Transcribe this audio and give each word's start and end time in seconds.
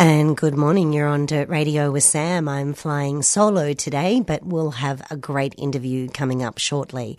And 0.00 0.34
good 0.34 0.54
morning. 0.54 0.94
You're 0.94 1.06
on 1.06 1.26
Dirt 1.26 1.50
Radio 1.50 1.90
with 1.90 2.04
Sam. 2.04 2.48
I'm 2.48 2.72
flying 2.72 3.20
solo 3.20 3.74
today, 3.74 4.22
but 4.22 4.42
we'll 4.42 4.70
have 4.70 5.02
a 5.10 5.16
great 5.18 5.54
interview 5.58 6.08
coming 6.08 6.42
up 6.42 6.56
shortly. 6.56 7.18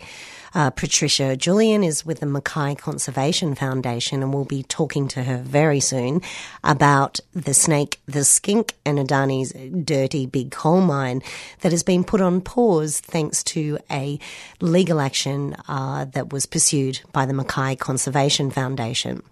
Uh, 0.52 0.70
Patricia 0.70 1.36
Julien 1.36 1.84
is 1.84 2.04
with 2.04 2.18
the 2.18 2.26
Mackay 2.26 2.74
Conservation 2.74 3.54
Foundation, 3.54 4.20
and 4.20 4.34
we'll 4.34 4.44
be 4.44 4.64
talking 4.64 5.06
to 5.06 5.22
her 5.22 5.38
very 5.38 5.78
soon 5.78 6.22
about 6.64 7.20
the 7.32 7.54
snake, 7.54 8.00
the 8.06 8.24
skink, 8.24 8.74
and 8.84 8.98
Adani's 8.98 9.52
dirty 9.84 10.26
big 10.26 10.50
coal 10.50 10.80
mine 10.80 11.22
that 11.60 11.70
has 11.70 11.84
been 11.84 12.02
put 12.02 12.20
on 12.20 12.40
pause 12.40 12.98
thanks 12.98 13.44
to 13.44 13.78
a 13.92 14.18
legal 14.60 15.00
action 15.00 15.54
uh, 15.68 16.06
that 16.06 16.32
was 16.32 16.46
pursued 16.46 17.00
by 17.12 17.26
the 17.26 17.32
Mackay 17.32 17.76
Conservation 17.76 18.50
Foundation. 18.50 19.22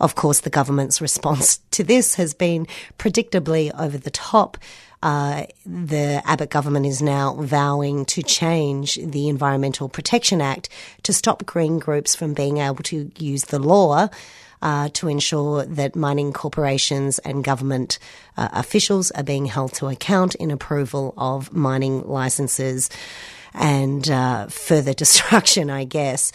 Of 0.00 0.14
course, 0.14 0.40
the 0.40 0.50
government's 0.50 1.00
response 1.00 1.58
to 1.72 1.84
this 1.84 2.14
has 2.14 2.34
been 2.34 2.66
predictably 2.98 3.72
over 3.78 3.98
the 3.98 4.10
top. 4.10 4.58
Uh, 5.02 5.44
the 5.64 6.20
Abbott 6.24 6.50
government 6.50 6.86
is 6.86 7.00
now 7.00 7.34
vowing 7.34 8.04
to 8.06 8.22
change 8.22 8.96
the 8.96 9.28
Environmental 9.28 9.88
Protection 9.88 10.40
Act 10.40 10.68
to 11.04 11.12
stop 11.12 11.46
green 11.46 11.78
groups 11.78 12.16
from 12.16 12.34
being 12.34 12.58
able 12.58 12.82
to 12.84 13.10
use 13.16 13.44
the 13.44 13.60
law 13.60 14.08
uh, 14.60 14.88
to 14.92 15.08
ensure 15.08 15.64
that 15.64 15.94
mining 15.94 16.32
corporations 16.32 17.18
and 17.20 17.44
government 17.44 17.98
uh, 18.36 18.48
officials 18.52 19.10
are 19.12 19.22
being 19.22 19.46
held 19.46 19.72
to 19.74 19.86
account 19.86 20.34
in 20.36 20.50
approval 20.50 21.14
of 21.16 21.52
mining 21.52 22.06
licenses 22.06 22.90
and 23.54 24.08
uh, 24.10 24.46
further 24.48 24.92
destruction, 24.94 25.70
I 25.70 25.84
guess. 25.84 26.32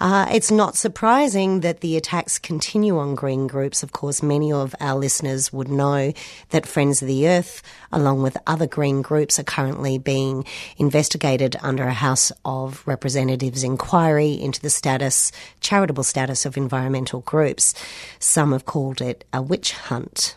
Uh, 0.00 0.26
it's 0.32 0.50
not 0.50 0.76
surprising 0.76 1.60
that 1.60 1.80
the 1.80 1.96
attacks 1.96 2.38
continue 2.38 2.98
on 2.98 3.14
green 3.14 3.46
groups. 3.46 3.82
Of 3.82 3.92
course, 3.92 4.22
many 4.22 4.52
of 4.52 4.74
our 4.80 4.96
listeners 4.96 5.52
would 5.52 5.68
know 5.68 6.12
that 6.50 6.66
Friends 6.66 7.00
of 7.00 7.08
the 7.08 7.28
Earth, 7.28 7.62
along 7.92 8.22
with 8.22 8.36
other 8.46 8.66
green 8.66 9.02
groups, 9.02 9.38
are 9.38 9.44
currently 9.44 9.98
being 9.98 10.44
investigated 10.76 11.56
under 11.62 11.84
a 11.84 11.92
House 11.92 12.32
of 12.44 12.82
Representatives 12.86 13.62
inquiry 13.62 14.32
into 14.32 14.60
the 14.60 14.70
status, 14.70 15.30
charitable 15.60 16.04
status 16.04 16.44
of 16.44 16.56
environmental 16.56 17.20
groups. 17.20 17.74
Some 18.18 18.52
have 18.52 18.66
called 18.66 19.00
it 19.00 19.24
a 19.32 19.40
witch 19.40 19.72
hunt. 19.72 20.36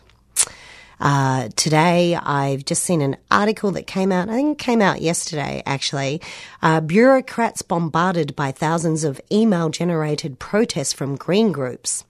Uh, 1.00 1.48
today, 1.56 2.14
I've 2.14 2.64
just 2.64 2.82
seen 2.82 3.00
an 3.02 3.16
article 3.30 3.70
that 3.72 3.86
came 3.86 4.10
out, 4.12 4.28
I 4.28 4.34
think 4.34 4.60
it 4.60 4.64
came 4.64 4.82
out 4.82 5.00
yesterday 5.00 5.62
actually. 5.64 6.20
Uh, 6.62 6.80
bureaucrats 6.80 7.62
bombarded 7.62 8.34
by 8.34 8.52
thousands 8.52 9.04
of 9.04 9.20
email 9.30 9.68
generated 9.68 10.38
protests 10.38 10.92
from 10.92 11.16
green 11.16 11.52
groups. 11.52 12.04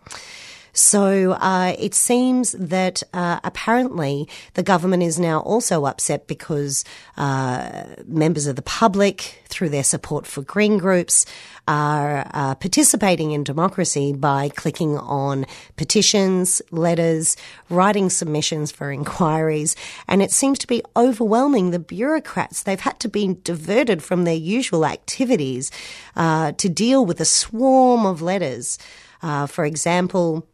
So 0.72 1.32
uh, 1.32 1.74
it 1.78 1.94
seems 1.94 2.52
that 2.52 3.02
uh, 3.12 3.40
apparently 3.44 4.28
the 4.54 4.62
government 4.62 5.02
is 5.02 5.18
now 5.18 5.40
also 5.40 5.86
upset 5.86 6.26
because 6.26 6.84
uh, 7.16 7.84
members 8.06 8.46
of 8.46 8.56
the 8.56 8.62
public, 8.62 9.42
through 9.46 9.70
their 9.70 9.84
support 9.84 10.26
for 10.26 10.42
green 10.42 10.78
groups, 10.78 11.26
are 11.66 12.30
uh, 12.32 12.54
participating 12.54 13.32
in 13.32 13.44
democracy 13.44 14.12
by 14.12 14.48
clicking 14.48 14.96
on 14.96 15.44
petitions, 15.76 16.62
letters, 16.70 17.36
writing 17.68 18.08
submissions 18.08 18.72
for 18.72 18.90
inquiries, 18.90 19.76
and 20.06 20.22
it 20.22 20.30
seems 20.30 20.58
to 20.58 20.66
be 20.66 20.82
overwhelming 20.96 21.70
the 21.70 21.78
bureaucrats. 21.78 22.62
They've 22.62 22.80
had 22.80 22.98
to 23.00 23.08
be 23.08 23.34
diverted 23.42 24.02
from 24.02 24.24
their 24.24 24.34
usual 24.34 24.86
activities 24.86 25.70
uh, 26.16 26.52
to 26.52 26.68
deal 26.68 27.04
with 27.04 27.20
a 27.20 27.26
swarm 27.26 28.06
of 28.06 28.22
letters. 28.22 28.78
Uh, 29.20 29.46
for 29.46 29.64
example, 29.64 30.46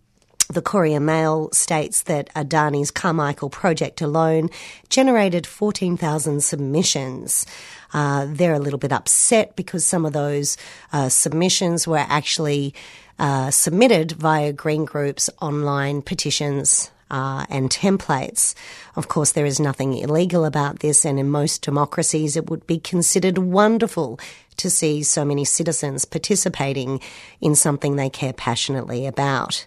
the 0.48 0.62
Courier 0.62 1.00
Mail 1.00 1.50
states 1.52 2.02
that 2.02 2.32
Adani's 2.34 2.90
Carmichael 2.90 3.50
project 3.50 4.00
alone 4.00 4.50
generated 4.88 5.46
14,000 5.46 6.42
submissions. 6.42 7.46
Uh, 7.92 8.26
they're 8.28 8.54
a 8.54 8.58
little 8.58 8.78
bit 8.78 8.92
upset 8.92 9.56
because 9.56 9.86
some 9.86 10.04
of 10.04 10.12
those 10.12 10.56
uh, 10.92 11.08
submissions 11.08 11.86
were 11.86 12.04
actually 12.08 12.74
uh, 13.18 13.50
submitted 13.50 14.12
via 14.12 14.52
Green 14.52 14.84
Group's 14.84 15.30
online 15.40 16.02
petitions 16.02 16.90
uh, 17.10 17.46
and 17.48 17.70
templates. 17.70 18.54
Of 18.96 19.08
course, 19.08 19.32
there 19.32 19.46
is 19.46 19.60
nothing 19.60 19.96
illegal 19.96 20.44
about 20.44 20.80
this, 20.80 21.04
and 21.04 21.18
in 21.20 21.30
most 21.30 21.62
democracies, 21.62 22.36
it 22.36 22.50
would 22.50 22.66
be 22.66 22.78
considered 22.78 23.38
wonderful 23.38 24.18
to 24.56 24.70
see 24.70 25.02
so 25.02 25.24
many 25.24 25.44
citizens 25.44 26.04
participating 26.04 27.00
in 27.40 27.54
something 27.54 27.96
they 27.96 28.10
care 28.10 28.32
passionately 28.32 29.06
about. 29.06 29.66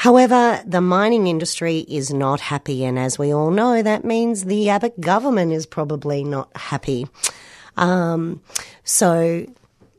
However, 0.00 0.62
the 0.64 0.80
mining 0.80 1.26
industry 1.26 1.80
is 1.80 2.10
not 2.10 2.40
happy, 2.40 2.86
and 2.86 2.98
as 2.98 3.18
we 3.18 3.34
all 3.34 3.50
know, 3.50 3.82
that 3.82 4.02
means 4.02 4.46
the 4.46 4.70
Abbott 4.70 4.98
government 4.98 5.52
is 5.52 5.66
probably 5.66 6.24
not 6.24 6.48
happy. 6.56 7.06
Um, 7.76 8.40
so, 8.82 9.44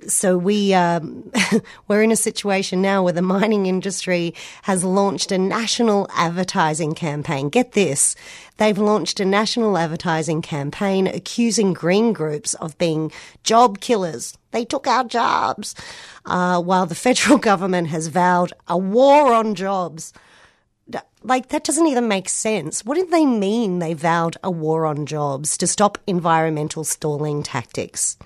so 0.07 0.39
we 0.39 0.73
um, 0.73 1.31
we're 1.87 2.01
in 2.01 2.11
a 2.11 2.15
situation 2.15 2.81
now 2.81 3.03
where 3.03 3.13
the 3.13 3.21
mining 3.21 3.67
industry 3.67 4.33
has 4.63 4.83
launched 4.83 5.31
a 5.31 5.37
national 5.37 6.07
advertising 6.15 6.95
campaign. 6.95 7.49
Get 7.49 7.73
this. 7.73 8.15
They've 8.57 8.79
launched 8.79 9.19
a 9.19 9.25
national 9.25 9.77
advertising 9.77 10.41
campaign 10.41 11.05
accusing 11.05 11.73
green 11.73 12.11
groups 12.11 12.55
of 12.55 12.75
being 12.79 13.11
job 13.43 13.79
killers. 13.81 14.35
They 14.51 14.65
took 14.65 14.87
our 14.87 15.03
jobs, 15.03 15.75
uh, 16.25 16.61
while 16.61 16.85
the 16.85 16.95
federal 16.95 17.37
government 17.49 17.87
has 17.89 18.07
vowed 18.07 18.53
a 18.67 18.77
war 18.77 19.33
on 19.33 19.55
jobs. 19.55 20.13
Like, 21.23 21.49
that 21.49 21.63
doesn't 21.63 21.85
even 21.85 22.07
make 22.07 22.27
sense. 22.27 22.83
What 22.83 22.95
did 22.95 23.11
they 23.11 23.27
mean 23.27 23.77
they 23.77 23.93
vowed 23.93 24.37
a 24.43 24.49
war 24.49 24.87
on 24.87 25.05
jobs 25.05 25.55
to 25.57 25.67
stop 25.67 25.99
environmental 26.07 26.83
stalling 26.83 27.43
tactics? 27.43 28.17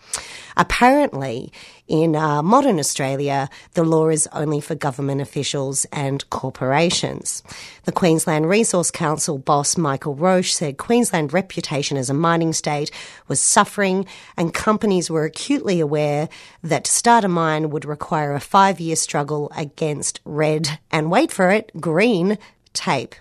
Apparently, 0.56 1.52
in 1.88 2.16
uh, 2.16 2.42
modern 2.42 2.80
Australia, 2.80 3.50
the 3.74 3.84
law 3.84 4.10
is 4.10 4.28
only 4.34 4.60
for 4.60 4.74
government 4.74 5.22
officials 5.22 5.86
and 5.92 6.28
corporations. 6.30 7.44
The 7.84 7.92
Queensland 7.92 8.50
Resource 8.50 8.90
Council 8.90 9.38
boss 9.38 9.78
Michael 9.78 10.16
Roche 10.16 10.54
said 10.54 10.78
Queensland's 10.78 11.34
reputation 11.34 11.98
as 11.98 12.10
a 12.10 12.14
mining 12.14 12.54
state 12.54 12.90
was 13.28 13.40
suffering 13.40 14.06
and 14.36 14.54
companies 14.54 15.12
were 15.12 15.26
acutely 15.26 15.80
aware 15.80 16.28
that 16.64 16.86
to 16.86 16.92
start 16.92 17.24
a 17.24 17.28
mine 17.28 17.70
would 17.70 17.86
require 17.86 18.34
a 18.34 18.40
five 18.40 18.80
year 18.80 18.96
struggle 18.96 19.52
against 19.56 20.20
red 20.26 20.80
and 20.92 21.12
wait 21.12 21.32
for 21.32 21.52
it, 21.52 21.72
green 21.80 22.40
tape. 22.74 23.16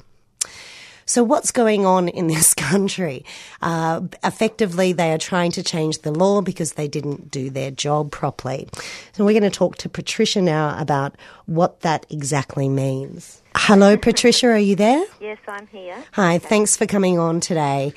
So 1.07 1.23
what's 1.23 1.51
going 1.51 1.85
on 1.87 2.09
in 2.09 2.27
this 2.27 2.55
country? 2.71 3.25
Uh, 3.63 4.03
effectively, 4.23 4.93
they 4.93 5.13
are 5.13 5.19
trying 5.19 5.53
to 5.53 5.63
change 5.63 5.99
the 5.99 6.13
law 6.13 6.41
because 6.41 6.73
they 6.73 6.89
didn't 6.89 7.31
do 7.31 7.51
their 7.51 7.71
job 7.71 8.11
properly. 8.11 8.69
So 9.13 9.25
we're 9.25 9.39
going 9.39 9.51
to 9.51 9.57
talk 9.57 9.77
to 9.79 9.89
Patricia 9.89 10.41
now 10.41 10.79
about 10.79 11.17
what 11.47 11.81
that 11.81 12.07
exactly 12.11 12.69
means. 12.69 13.43
Hello, 13.57 13.97
Patricia, 13.97 14.49
are 14.49 14.59
you 14.59 14.75
there? 14.75 15.05
Yes, 15.21 15.39
I'm 15.47 15.69
here. 15.69 15.97
Hi, 16.13 16.39
thanks 16.39 16.77
for 16.77 16.87
coming 16.87 17.21
on 17.21 17.39
today. 17.39 17.93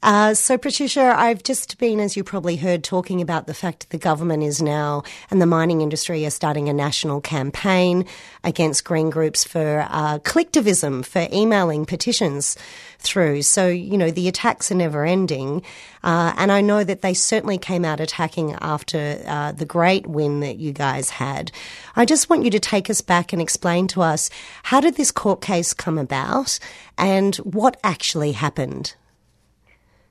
Uh, 0.00 0.32
so, 0.32 0.56
Patricia, 0.56 1.12
I've 1.16 1.42
just 1.42 1.76
been, 1.78 1.98
as 1.98 2.16
you 2.16 2.22
probably 2.22 2.54
heard, 2.54 2.84
talking 2.84 3.20
about 3.20 3.48
the 3.48 3.54
fact 3.54 3.80
that 3.80 3.90
the 3.90 3.98
government 3.98 4.44
is 4.44 4.62
now 4.62 5.02
and 5.28 5.42
the 5.42 5.46
mining 5.46 5.80
industry 5.80 6.24
are 6.24 6.30
starting 6.30 6.68
a 6.68 6.72
national 6.72 7.20
campaign 7.20 8.06
against 8.44 8.84
green 8.84 9.10
groups 9.10 9.42
for 9.42 9.88
uh, 9.90 10.20
collectivism, 10.20 11.02
for 11.02 11.26
emailing 11.32 11.84
petitions 11.84 12.56
through. 13.00 13.42
So, 13.42 13.66
you 13.66 13.98
know, 13.98 14.12
the 14.12 14.28
attacks 14.28 14.70
are 14.70 14.76
never 14.76 15.04
ending. 15.04 15.62
Uh, 16.04 16.32
and 16.36 16.52
I 16.52 16.60
know 16.60 16.84
that 16.84 17.02
they 17.02 17.12
certainly 17.12 17.58
came 17.58 17.84
out 17.84 17.98
attacking 17.98 18.54
after 18.60 19.20
uh, 19.26 19.50
the 19.50 19.66
great 19.66 20.06
win 20.06 20.38
that 20.40 20.58
you 20.58 20.72
guys 20.72 21.10
had. 21.10 21.50
I 21.96 22.04
just 22.04 22.30
want 22.30 22.44
you 22.44 22.50
to 22.52 22.60
take 22.60 22.88
us 22.88 23.00
back 23.00 23.32
and 23.32 23.42
explain 23.42 23.88
to 23.88 24.02
us 24.02 24.30
how 24.62 24.80
did 24.80 24.94
this 24.94 25.10
court 25.10 25.40
case 25.40 25.74
come 25.74 25.98
about 25.98 26.60
and 26.96 27.34
what 27.38 27.80
actually 27.82 28.32
happened? 28.32 28.94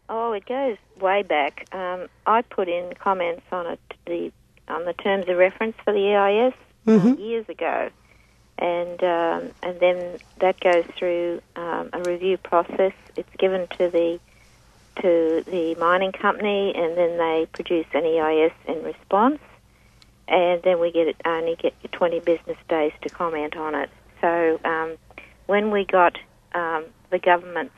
Oh, 0.10 0.32
it 0.32 0.46
goes 0.46 0.78
way 1.02 1.24
back. 1.24 1.68
Um, 1.74 2.08
I 2.26 2.42
put 2.42 2.70
in 2.70 2.94
comments 3.02 3.44
on 3.52 3.68
it, 3.68 3.80
the 4.06 4.32
on 4.70 4.86
the 4.86 4.94
terms 4.94 5.26
of 5.30 5.38
reference 5.38 5.76
for 5.84 5.94
the 5.94 6.14
EIS 6.14 6.54
Mhm. 6.86 7.18
years 7.20 7.48
ago, 7.50 7.90
and 8.58 9.04
um, 9.04 9.52
and 9.64 9.80
then 9.80 10.20
that 10.40 10.60
goes 10.60 10.86
through 10.98 11.42
um, 11.56 11.90
a 11.94 12.02
review 12.02 12.38
process. 12.38 12.94
It's 13.16 13.36
given 13.38 13.68
to 13.78 13.90
the 13.90 14.20
to 15.02 15.44
the 15.46 15.76
mining 15.76 16.12
company, 16.12 16.74
and 16.76 16.98
then 16.98 17.18
they 17.18 17.48
produce 17.52 17.86
an 17.94 18.06
EIS 18.06 18.54
in 18.66 18.84
response, 18.84 19.40
and 20.28 20.62
then 20.64 20.80
we 20.80 20.92
get 20.92 21.08
it 21.08 21.18
only 21.26 21.56
get 21.56 21.74
20 21.92 22.20
business 22.22 22.58
days 22.68 22.94
to 23.02 23.10
comment 23.10 23.56
on 23.56 23.76
it. 23.76 23.90
So 24.22 24.60
um, 24.66 24.98
when 25.46 25.70
we 25.72 25.86
got 25.86 26.18
um, 26.56 26.86
the 27.12 27.20
government's 27.20 27.76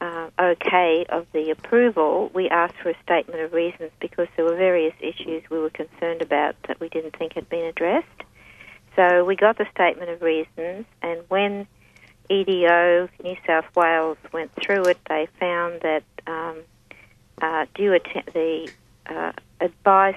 uh, 0.00 0.28
okay 0.38 1.06
of 1.08 1.26
the 1.32 1.50
approval, 1.50 2.30
we 2.34 2.48
asked 2.48 2.76
for 2.82 2.90
a 2.90 3.02
statement 3.02 3.40
of 3.40 3.52
reasons 3.52 3.90
because 4.00 4.28
there 4.36 4.44
were 4.44 4.56
various 4.56 4.94
issues 5.00 5.42
we 5.50 5.58
were 5.58 5.70
concerned 5.70 6.22
about 6.22 6.56
that 6.68 6.78
we 6.80 6.88
didn't 6.88 7.16
think 7.16 7.32
had 7.34 7.48
been 7.48 7.64
addressed. 7.64 8.06
So 8.94 9.24
we 9.24 9.36
got 9.36 9.58
the 9.58 9.66
statement 9.72 10.10
of 10.10 10.22
reasons, 10.22 10.86
and 11.02 11.20
when 11.28 11.66
EDO 12.30 13.08
New 13.22 13.36
South 13.46 13.66
Wales 13.74 14.18
went 14.32 14.50
through 14.54 14.84
it, 14.84 14.98
they 15.08 15.28
found 15.38 15.80
that 15.82 16.02
um, 16.26 16.62
uh, 17.40 17.66
due 17.74 17.94
att- 17.94 18.32
the 18.32 18.70
uh, 19.06 19.32
advice 19.60 20.16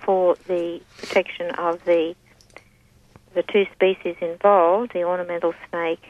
for 0.00 0.36
the 0.46 0.80
protection 0.98 1.50
of 1.52 1.84
the 1.84 2.14
the 3.34 3.42
two 3.42 3.66
species 3.72 4.14
involved, 4.20 4.92
the 4.92 5.02
ornamental 5.02 5.54
snake 5.68 6.04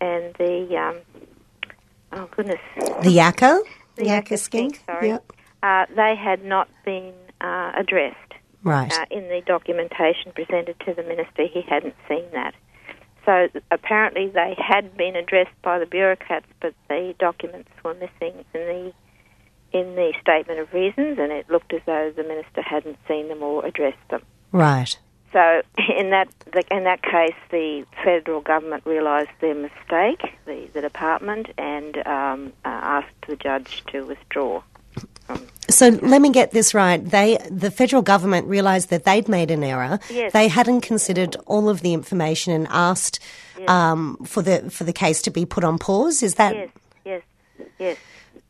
and 0.00 0.34
the 0.34 0.76
um, 0.76 0.96
oh 2.16 2.28
goodness, 2.34 2.58
The 2.76 3.10
yakka? 3.16 3.60
the 3.96 4.04
yakka 4.04 4.38
skink? 4.38 4.82
Sorry, 4.86 5.08
Yep. 5.08 5.32
uh, 5.62 5.86
they 5.94 6.14
had 6.16 6.44
not 6.44 6.68
been 6.84 7.12
uh, 7.40 7.72
addressed 7.76 8.16
Right. 8.62 8.92
uh, 8.92 9.04
in 9.10 9.28
the 9.28 9.42
documentation 9.46 10.32
presented 10.34 10.76
to 10.86 10.94
the 10.94 11.02
minister. 11.02 11.44
He 11.46 11.62
hadn't 11.62 11.94
seen 12.08 12.24
that. 12.32 12.54
So 13.24 13.48
apparently 13.70 14.28
they 14.28 14.54
had 14.58 14.96
been 14.96 15.16
addressed 15.16 15.60
by 15.62 15.78
the 15.78 15.86
bureaucrats, 15.86 16.46
but 16.60 16.74
the 16.88 17.14
documents 17.18 17.70
were 17.84 17.94
missing 17.94 18.44
in 18.54 18.60
the 18.60 18.92
in 19.72 19.94
the 19.96 20.14
statement 20.20 20.60
of 20.60 20.72
reasons, 20.72 21.18
and 21.18 21.32
it 21.32 21.50
looked 21.50 21.72
as 21.74 21.80
though 21.86 22.12
the 22.16 22.22
minister 22.22 22.62
hadn't 22.62 22.96
seen 23.08 23.28
them 23.28 23.42
or 23.42 23.66
addressed 23.66 23.98
them. 24.10 24.22
Right. 24.52 24.96
So 25.32 25.62
in 25.96 26.10
that 26.10 26.28
in 26.70 26.84
that 26.84 27.02
case, 27.02 27.34
the 27.50 27.84
federal 28.02 28.40
government 28.40 28.84
realised 28.86 29.30
their 29.40 29.54
mistake, 29.54 30.38
the, 30.46 30.68
the 30.72 30.80
department, 30.80 31.48
and 31.58 31.98
um, 32.06 32.52
uh, 32.64 32.68
asked 32.68 33.26
the 33.26 33.36
judge 33.36 33.84
to 33.88 34.04
withdraw. 34.04 34.62
So 35.68 35.88
let 35.88 36.22
me 36.22 36.30
get 36.30 36.52
this 36.52 36.72
right. 36.72 37.04
They, 37.04 37.38
the 37.50 37.70
federal 37.72 38.00
government 38.00 38.46
realised 38.46 38.90
that 38.90 39.04
they'd 39.04 39.28
made 39.28 39.50
an 39.50 39.64
error. 39.64 39.98
Yes. 40.08 40.32
They 40.32 40.46
hadn't 40.46 40.82
considered 40.82 41.36
all 41.46 41.68
of 41.68 41.80
the 41.80 41.92
information 41.92 42.52
and 42.52 42.68
asked 42.70 43.18
um, 43.66 44.16
for 44.24 44.42
the 44.42 44.70
for 44.70 44.84
the 44.84 44.92
case 44.92 45.22
to 45.22 45.30
be 45.30 45.44
put 45.44 45.64
on 45.64 45.78
pause. 45.78 46.22
Is 46.22 46.36
that 46.36 46.54
Yes, 46.54 46.70
yes, 47.04 47.22
yes. 47.78 47.96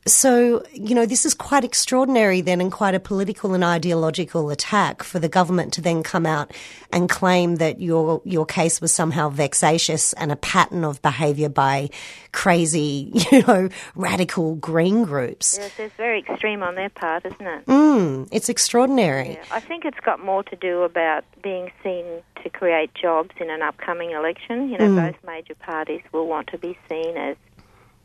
So? 0.07 0.65
You 0.73 0.95
know, 0.95 1.07
this 1.07 1.27
is 1.27 1.35
quite 1.35 1.65
extraordinary 1.65 2.41
then, 2.41 2.61
and 2.61 2.71
quite 2.73 2.95
a 2.95 3.01
political 3.01 3.55
and 3.55 3.63
ideological 3.65 4.51
attack 4.51 5.03
for 5.03 5.19
the 5.19 5.29
government 5.29 5.73
to 5.75 5.81
then 5.81 6.03
come 6.03 6.27
out 6.27 6.53
and 6.93 7.09
claim 7.09 7.57
that 7.57 7.81
your 7.81 8.23
your 8.25 8.47
case 8.47 8.81
was 8.81 8.93
somehow 8.93 9.29
vexatious 9.29 10.13
and 10.15 10.31
a 10.33 10.37
pattern 10.37 10.85
of 10.85 11.03
behaviour 11.03 11.49
by 11.49 11.91
crazy, 12.33 13.11
you 13.33 13.43
know, 13.47 13.69
radical 13.95 14.55
green 14.57 15.05
groups. 15.05 15.57
Yes, 15.59 15.73
it's 15.79 15.95
very 15.97 16.21
extreme 16.21 16.63
on 16.63 16.75
their 16.75 16.91
part, 16.91 17.25
isn't 17.27 17.47
it? 17.47 17.67
Mm, 17.67 18.29
it's 18.31 18.49
extraordinary. 18.49 19.31
Yeah. 19.31 19.45
I 19.51 19.61
think 19.61 19.85
it's 19.85 20.01
got 20.05 20.23
more 20.25 20.43
to 20.45 20.57
do 20.57 20.83
about 20.83 21.25
being 21.43 21.71
seen 21.83 22.05
to 22.43 22.51
create 22.51 22.91
jobs 22.95 23.31
in 23.41 23.51
an 23.51 23.63
upcoming 23.63 24.11
election. 24.13 24.69
You 24.69 24.79
know, 24.79 24.87
Mm. 24.89 25.13
both 25.13 25.25
major 25.27 25.55
parties 25.55 26.03
will 26.13 26.27
want 26.27 26.49
to 26.49 26.59
be 26.59 26.79
seen 26.89 27.17
as 27.17 27.37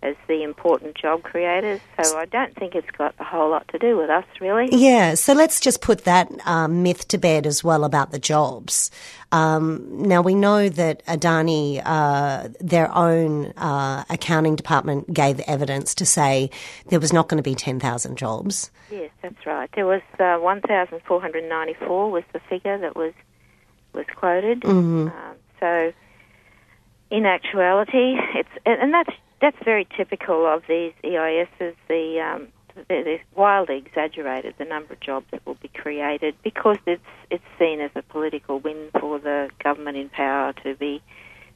as 0.03 0.15
the 0.27 0.41
important 0.43 0.95
job 0.95 1.21
creators. 1.21 1.79
So 2.01 2.17
I 2.17 2.25
don't 2.25 2.55
think 2.55 2.73
it's 2.73 2.89
got 2.91 3.13
a 3.19 3.23
whole 3.23 3.51
lot 3.51 3.67
to 3.69 3.77
do 3.77 3.97
with 3.97 4.09
us, 4.09 4.25
really. 4.39 4.69
Yeah, 4.71 5.13
so 5.13 5.33
let's 5.33 5.59
just 5.59 5.81
put 5.81 6.05
that 6.05 6.31
um, 6.45 6.81
myth 6.81 7.07
to 7.09 7.17
bed 7.17 7.45
as 7.45 7.63
well 7.63 7.83
about 7.83 8.11
the 8.11 8.17
jobs. 8.17 8.89
Um, 9.31 9.85
now 10.07 10.21
we 10.21 10.33
know 10.33 10.69
that 10.69 11.05
Adani, 11.05 11.81
uh, 11.85 12.49
their 12.59 12.93
own 12.95 13.47
uh, 13.57 14.03
accounting 14.09 14.55
department, 14.55 15.13
gave 15.13 15.39
evidence 15.41 15.93
to 15.95 16.05
say 16.05 16.49
there 16.87 16.99
was 16.99 17.13
not 17.13 17.29
going 17.29 17.37
to 17.37 17.47
be 17.47 17.55
ten 17.55 17.79
thousand 17.79 18.17
jobs. 18.17 18.71
Yes, 18.89 19.11
that's 19.21 19.45
right. 19.45 19.69
There 19.73 19.85
was 19.85 20.01
uh, 20.19 20.37
1,494 20.37 22.11
was 22.11 22.23
the 22.33 22.41
figure 22.49 22.77
that 22.77 22.95
was 22.95 23.13
was 23.93 24.05
quoted. 24.15 24.65
Um, 24.65 25.11
so, 25.59 25.93
in 27.09 27.25
actuality, 27.25 28.17
it's 28.35 28.49
and 28.65 28.93
that's 28.93 29.11
that's 29.41 29.57
very 29.63 29.87
typical 29.97 30.45
of 30.45 30.63
these 30.67 30.93
EISs. 31.03 31.75
The 31.87 32.21
um, 32.21 32.47
they're, 32.87 33.03
they're 33.03 33.23
wildly 33.35 33.77
exaggerated 33.77 34.55
the 34.57 34.65
number 34.65 34.93
of 34.93 34.99
jobs 34.99 35.25
that 35.31 35.45
will 35.45 35.55
be 35.55 35.67
created 35.69 36.35
because 36.43 36.77
it's 36.85 37.01
it's 37.29 37.43
seen 37.59 37.81
as 37.81 37.91
a 37.95 38.01
political 38.01 38.59
win 38.59 38.89
for 38.99 39.19
the 39.19 39.49
government 39.63 39.97
in 39.97 40.09
power 40.09 40.53
to 40.63 40.75
be 40.75 41.01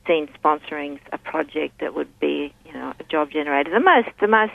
seen 0.08 0.28
sponsoring 0.44 1.00
a 1.12 1.18
project 1.18 1.80
that 1.80 1.96
would 1.96 2.20
be 2.20 2.54
you 2.66 2.74
know 2.74 2.94
a 3.00 3.04
job 3.04 3.32
generator. 3.32 3.72
The 3.72 3.80
most 3.80 4.10
the 4.20 4.28
most 4.28 4.54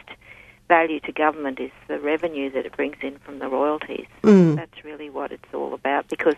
value 0.68 1.00
to 1.00 1.12
government 1.12 1.58
is 1.58 1.72
the 1.88 1.98
revenue 1.98 2.50
that 2.52 2.64
it 2.64 2.76
brings 2.76 2.96
in 3.02 3.18
from 3.18 3.40
the 3.40 3.48
royalties. 3.48 4.06
That's 4.54 4.84
really 4.84 5.10
what 5.10 5.32
it's 5.32 5.52
all 5.52 5.74
about 5.74 6.08
because 6.08 6.36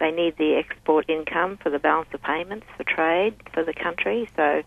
they 0.00 0.10
need 0.10 0.36
the 0.36 0.56
export 0.56 1.08
income 1.08 1.58
for 1.62 1.70
the 1.70 1.78
balance 1.78 2.08
of 2.12 2.22
payments 2.22 2.66
for 2.76 2.84
trade 2.84 3.34
for 3.52 3.64
the 3.64 3.72
country. 3.72 4.28
So, 4.36 4.62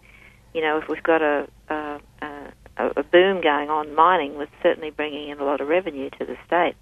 you 0.54 0.62
know, 0.62 0.78
if 0.78 0.88
we've 0.88 1.04
got 1.04 1.22
a 1.22 1.48
a, 1.70 2.00
a, 2.22 2.88
a 2.98 3.04
boom 3.04 3.42
going 3.42 3.70
on 3.70 3.94
mining, 3.96 4.38
we're 4.38 4.48
certainly 4.62 4.92
bringing 4.92 5.30
in 5.30 5.40
a 5.40 5.44
lot 5.44 5.62
of 5.62 5.68
revenue 5.68 6.10
to 6.20 6.26
the 6.26 6.38
state. 6.46 6.76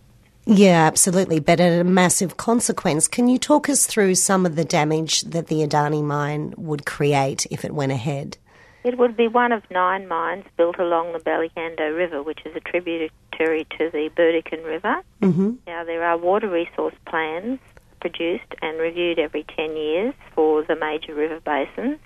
Yeah, 0.46 0.86
absolutely, 0.88 1.40
but 1.40 1.60
at 1.60 1.80
a 1.80 1.84
massive 1.84 2.38
consequence. 2.38 3.08
Can 3.08 3.28
you 3.28 3.38
talk 3.38 3.70
us 3.70 3.86
through 3.86 4.16
some 4.16 4.46
of 4.46 4.56
the 4.56 4.66
damage 4.66 5.22
that 5.22 5.48
the 5.48 5.58
Adani 5.58 6.04
mine 6.04 6.54
would 6.58 6.86
create 6.86 7.46
if 7.52 7.64
it 7.64 7.74
went 7.74 7.92
ahead? 7.92 8.38
It 8.84 8.98
would 8.98 9.18
be 9.18 9.28
one 9.28 9.52
of 9.52 9.62
nine 9.70 10.08
mines 10.08 10.46
built 10.58 10.80
along 10.80 11.14
the 11.14 11.20
Belyando 11.20 11.96
River, 11.96 12.24
which 12.24 12.40
is 12.46 12.56
a 12.56 12.62
tributary 12.62 13.68
to 13.78 13.90
the 13.92 14.10
Burdekin 14.16 14.64
River. 14.64 15.02
Mm-hmm. 15.22 15.52
Now, 15.68 15.84
there 15.84 16.04
are 16.04 16.18
water 16.18 16.50
resource 16.50 16.96
plans 17.06 17.60
produced 18.00 18.56
and 18.62 18.80
reviewed 18.80 19.20
every 19.20 19.44
10 19.56 19.76
years 19.76 20.14
for 20.34 20.64
the 20.64 20.76
major 20.76 21.14
river 21.14 21.42
basins. 21.42 22.00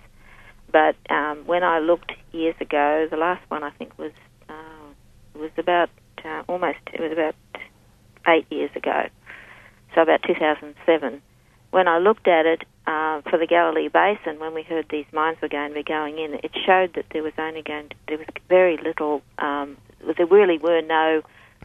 But 0.73 0.95
um, 1.09 1.43
when 1.45 1.63
I 1.63 1.79
looked 1.79 2.11
years 2.31 2.55
ago, 2.59 3.07
the 3.09 3.15
last 3.15 3.49
one 3.49 3.63
I 3.63 3.69
think 3.69 3.97
was 3.97 4.11
uh, 4.49 5.39
was 5.39 5.51
about 5.57 5.89
uh, 6.25 6.41
almost 6.47 6.79
it 6.91 6.99
was 6.99 7.11
about 7.11 7.35
eight 8.27 8.47
years 8.49 8.71
ago, 8.75 9.03
so 9.93 10.01
about 10.01 10.23
2007. 10.23 11.21
When 11.69 11.87
I 11.87 11.99
looked 11.99 12.27
at 12.27 12.45
it 12.47 12.63
uh, 12.87 13.21
for 13.29 13.37
the 13.37 13.47
Galilee 13.47 13.87
Basin, 13.87 14.39
when 14.39 14.53
we 14.55 14.63
heard 14.63 14.87
these 14.89 15.05
mines 15.13 15.37
were 15.41 15.47
going 15.47 15.69
to 15.69 15.75
be 15.75 15.83
going 15.83 16.17
in, 16.17 16.33
it 16.33 16.51
showed 16.65 16.95
that 16.95 17.05
there 17.13 17.23
was 17.23 17.33
only 17.37 17.61
going 17.61 17.89
to, 17.89 17.95
there 18.07 18.17
was 18.17 18.27
very 18.49 18.77
little. 18.77 19.21
Um, 19.37 19.77
there 20.17 20.25
really 20.25 20.57
were 20.57 20.81
no 20.81 21.21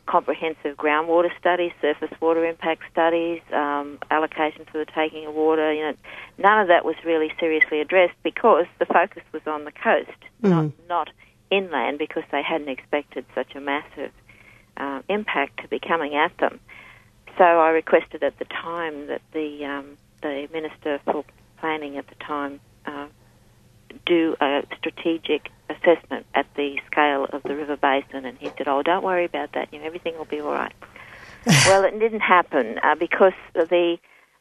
comprehensive 0.09 0.77
groundwater 0.77 1.31
studies, 1.39 1.73
surface 1.81 2.11
water 2.21 2.45
impact 2.45 2.83
studies, 2.91 3.41
um, 3.53 3.99
allocation 4.11 4.65
for 4.65 4.79
the 4.79 4.87
taking 4.87 5.27
of 5.27 5.35
water. 5.35 5.73
You 5.73 5.83
know, 5.83 5.95
none 6.39 6.61
of 6.61 6.69
that 6.69 6.85
was 6.85 6.97
really 7.05 7.31
seriously 7.39 7.81
addressed 7.81 8.17
because 8.23 8.67
the 8.79 8.87
focus 8.87 9.23
was 9.33 9.43
on 9.47 9.65
the 9.65 9.73
coast, 9.73 10.19
not 10.43 10.73
not 10.89 11.11
inland, 11.51 11.99
because 11.99 12.25
they 12.33 12.43
hadn't 12.43 12.69
expected 12.69 13.25
such 13.35 13.55
a 13.55 13.61
massive 13.61 14.13
um, 14.79 15.05
impact 15.09 15.61
to 15.63 15.69
be 15.69 15.79
coming 15.79 16.15
at 16.15 16.37
them. 16.39 16.59
So 17.37 17.45
I 17.45 17.69
requested 17.71 18.23
at 18.23 18.39
the 18.39 18.47
time 18.47 19.07
that 19.09 19.23
the 19.33 19.65
um, 19.67 19.97
the 20.23 20.49
minister 20.53 21.01
for 21.05 21.25
planning 21.61 21.99
at 21.99 22.07
the 22.09 22.15
time 22.17 22.55
uh, 22.55 22.68
do 24.09 24.37
a 24.41 24.63
strategic 24.79 25.51
assessment 25.69 26.27
at 26.35 26.47
the 26.57 26.77
scale 26.91 27.27
of 27.33 27.43
the 27.43 27.55
river 27.55 27.77
basin, 27.77 28.25
and 28.25 28.39
he 28.39 28.47
said, 28.57 28.67
"Oh, 28.67 28.83
don't 28.83 29.05
worry 29.05 29.25
about 29.25 29.53
that. 29.53 29.73
You 29.73 29.81
know, 29.81 29.87
everything 29.87 30.17
will 30.17 30.25
be 30.25 30.41
all 30.41 30.53
right." 30.53 30.73
well, 31.67 31.85
it 31.85 31.99
didn't 31.99 32.21
happen 32.21 32.79
uh, 32.83 32.95
because 32.95 33.33
of 33.55 33.69
the 33.69 33.99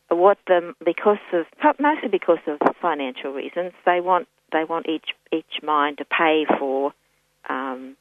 what 0.10 0.38
the 0.48 0.74
because 0.84 1.20
of 1.34 1.46
mostly 1.80 2.10
because 2.10 2.40
of 2.48 2.60
financial 2.82 3.34
reasons. 3.34 3.74
They 3.86 4.00
want 4.00 4.28
they 4.52 4.64
want 4.64 4.88
each 4.88 5.10
each 5.32 5.62
mine 5.62 5.96
to 5.98 6.06
pay 6.06 6.46
for 6.58 6.94
um, 7.50 7.98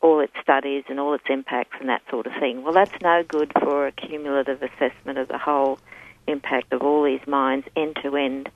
all 0.00 0.20
its 0.20 0.32
studies 0.42 0.84
and 0.88 1.00
all 1.00 1.14
its 1.14 1.24
impacts 1.28 1.76
and 1.80 1.88
that 1.88 2.02
sort 2.10 2.26
of 2.26 2.32
thing. 2.38 2.62
Well, 2.62 2.72
that's 2.72 2.94
no 3.02 3.24
good 3.26 3.52
for 3.60 3.86
a 3.86 3.92
cumulative 3.92 4.62
assessment 4.62 5.18
of 5.18 5.28
the 5.28 5.38
whole 5.38 5.78
impact 6.26 6.72
of 6.72 6.82
all 6.82 7.02
these 7.04 7.26
mines 7.26 7.64
end 7.74 7.98
to 8.02 8.16
end. 8.16 8.48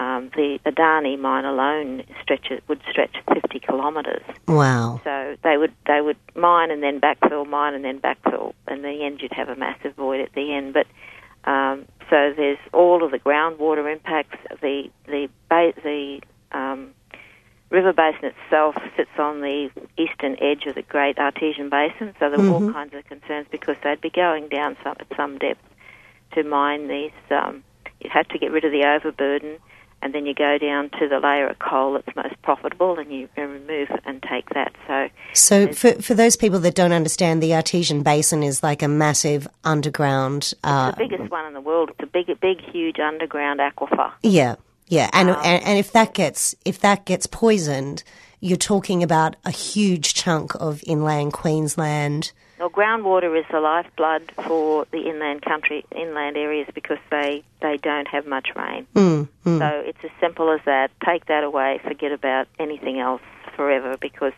Um, 0.00 0.30
the 0.34 0.58
Adani 0.64 1.18
mine 1.18 1.44
alone 1.44 2.04
stretches 2.22 2.62
would 2.68 2.80
stretch 2.90 3.16
50 3.34 3.60
kilometres. 3.60 4.22
Wow. 4.48 4.98
So 5.04 5.36
they 5.44 5.58
would 5.58 5.74
they 5.86 6.00
would 6.00 6.16
mine 6.34 6.70
and 6.70 6.82
then 6.82 7.02
backfill, 7.02 7.46
mine 7.46 7.74
and 7.74 7.84
then 7.84 8.00
backfill, 8.00 8.54
and 8.66 8.78
in 8.78 8.82
the 8.82 9.04
end 9.04 9.20
you'd 9.20 9.34
have 9.34 9.50
a 9.50 9.56
massive 9.56 9.94
void 9.96 10.22
at 10.22 10.32
the 10.32 10.54
end. 10.54 10.72
But 10.72 10.86
um, 11.44 11.84
so 12.08 12.32
there's 12.34 12.58
all 12.72 13.04
of 13.04 13.10
the 13.10 13.18
groundwater 13.18 13.92
impacts. 13.92 14.38
The 14.62 14.88
the 15.06 15.28
ba- 15.50 15.74
the 15.82 16.20
um, 16.52 16.94
river 17.68 17.92
basin 17.92 18.32
itself 18.32 18.76
sits 18.96 19.10
on 19.18 19.42
the 19.42 19.68
eastern 19.98 20.36
edge 20.40 20.64
of 20.66 20.76
the 20.76 20.82
Great 20.82 21.18
Artesian 21.18 21.68
Basin, 21.68 22.14
so 22.18 22.30
there 22.30 22.38
were 22.38 22.48
all 22.48 22.72
kinds 22.72 22.94
of 22.94 23.04
concerns 23.04 23.48
because 23.50 23.76
they'd 23.84 24.00
be 24.00 24.08
going 24.08 24.48
down 24.48 24.78
some, 24.82 24.96
at 24.98 25.06
some 25.14 25.36
depth 25.36 25.60
to 26.32 26.42
mine 26.42 26.88
these. 26.88 27.12
Um, 27.30 27.64
you'd 28.00 28.12
have 28.12 28.28
to 28.28 28.38
get 28.38 28.50
rid 28.50 28.64
of 28.64 28.72
the 28.72 28.86
overburden, 28.86 29.58
and 30.02 30.14
then 30.14 30.26
you 30.26 30.34
go 30.34 30.58
down 30.58 30.90
to 30.98 31.08
the 31.08 31.18
layer 31.20 31.48
of 31.48 31.58
coal 31.58 31.94
that's 31.94 32.16
most 32.16 32.40
profitable, 32.42 32.98
and 32.98 33.12
you 33.12 33.28
remove 33.36 33.88
and 34.04 34.22
take 34.22 34.48
that. 34.50 34.74
So, 34.86 35.08
So, 35.32 35.72
for, 35.72 35.92
for 36.02 36.14
those 36.14 36.36
people 36.36 36.58
that 36.60 36.74
don't 36.74 36.92
understand, 36.92 37.42
the 37.42 37.54
Artesian 37.54 38.02
Basin 38.02 38.42
is 38.42 38.62
like 38.62 38.82
a 38.82 38.88
massive 38.88 39.46
underground. 39.64 40.54
Uh, 40.64 40.92
the 40.92 41.08
biggest 41.08 41.30
one 41.30 41.46
in 41.46 41.54
the 41.54 41.60
world. 41.60 41.90
It's 41.90 42.02
a 42.02 42.06
big, 42.06 42.26
big, 42.40 42.60
huge 42.72 42.98
underground 42.98 43.60
aquifer. 43.60 44.12
yeah, 44.22 44.56
yeah, 44.88 45.08
and, 45.12 45.30
and 45.30 45.62
and 45.62 45.78
if 45.78 45.92
that 45.92 46.14
gets 46.14 46.54
if 46.64 46.80
that 46.80 47.04
gets 47.04 47.26
poisoned, 47.26 48.02
you're 48.40 48.56
talking 48.56 49.02
about 49.04 49.36
a 49.44 49.50
huge 49.50 50.14
chunk 50.14 50.54
of 50.56 50.82
inland 50.86 51.32
Queensland. 51.32 52.32
Well, 52.60 52.68
groundwater 52.68 53.38
is 53.40 53.46
the 53.50 53.58
lifeblood 53.58 54.32
for 54.46 54.84
the 54.92 55.08
inland 55.08 55.40
country, 55.40 55.82
inland 55.96 56.36
areas, 56.36 56.68
because 56.74 56.98
they, 57.10 57.42
they 57.62 57.78
don't 57.78 58.06
have 58.06 58.26
much 58.26 58.48
rain. 58.54 58.86
Mm, 58.94 59.28
So 59.44 59.82
it's 59.86 59.98
as 60.04 60.10
simple 60.20 60.50
as 60.52 60.60
that. 60.66 60.90
Take 61.02 61.24
that 61.26 61.42
away, 61.42 61.80
forget 61.82 62.12
about 62.12 62.48
anything 62.58 63.00
else 63.00 63.22
forever, 63.56 63.96
because 63.98 64.34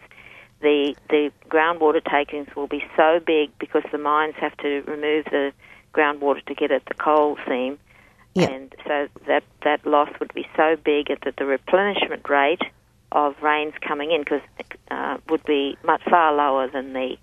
the 0.60 0.94
the 1.10 1.32
groundwater 1.48 2.00
takings 2.04 2.46
will 2.54 2.68
be 2.68 2.84
so 2.96 3.18
big 3.26 3.50
because 3.58 3.82
the 3.90 3.98
mines 3.98 4.34
have 4.36 4.56
to 4.58 4.82
remove 4.86 5.24
the 5.24 5.52
groundwater 5.92 6.44
to 6.44 6.54
get 6.54 6.70
at 6.70 6.84
the 6.86 6.94
coal 6.94 7.36
seam, 7.48 7.76
Yeah. 8.34 8.50
and 8.50 8.72
so 8.86 9.08
that 9.26 9.42
that 9.64 9.84
loss 9.84 10.10
would 10.20 10.32
be 10.32 10.46
so 10.56 10.76
big 10.76 11.08
that 11.08 11.34
the 11.36 11.44
replenishment 11.44 12.28
rate 12.28 12.62
of 13.10 13.34
rains 13.42 13.74
coming 13.80 14.12
in 14.12 14.20
because 14.20 14.40
uh, 14.92 15.16
would 15.28 15.42
be 15.44 15.76
much 15.84 16.02
far 16.08 16.32
lower 16.32 16.68
than 16.68 16.92
the 16.92 17.16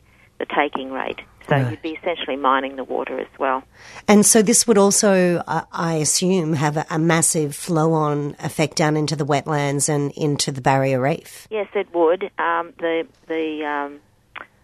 taking 0.55 0.91
rate. 0.91 1.19
So 1.47 1.55
Right. 1.55 1.71
you'd 1.71 1.81
be 1.81 1.97
essentially 2.01 2.35
mining 2.35 2.75
the 2.75 2.83
water 2.83 3.19
as 3.19 3.27
well. 3.39 3.63
And 4.07 4.23
so 4.23 4.43
this 4.43 4.67
would 4.67 4.77
also, 4.77 5.37
uh, 5.47 5.63
I 5.71 5.95
assume, 5.95 6.53
have 6.53 6.77
a, 6.77 6.85
a 6.91 6.99
massive 6.99 7.55
flow-on 7.55 8.35
effect 8.39 8.75
down 8.75 8.95
into 8.95 9.15
the 9.15 9.25
wetlands 9.25 9.89
and 9.89 10.11
into 10.11 10.51
the 10.51 10.61
barrier 10.61 11.01
reef. 11.01 11.47
Yes, 11.49 11.67
it 11.73 11.91
would. 11.93 12.25
Um, 12.37 12.73
the 12.77 13.07
the 13.27 13.65
um, 13.65 13.99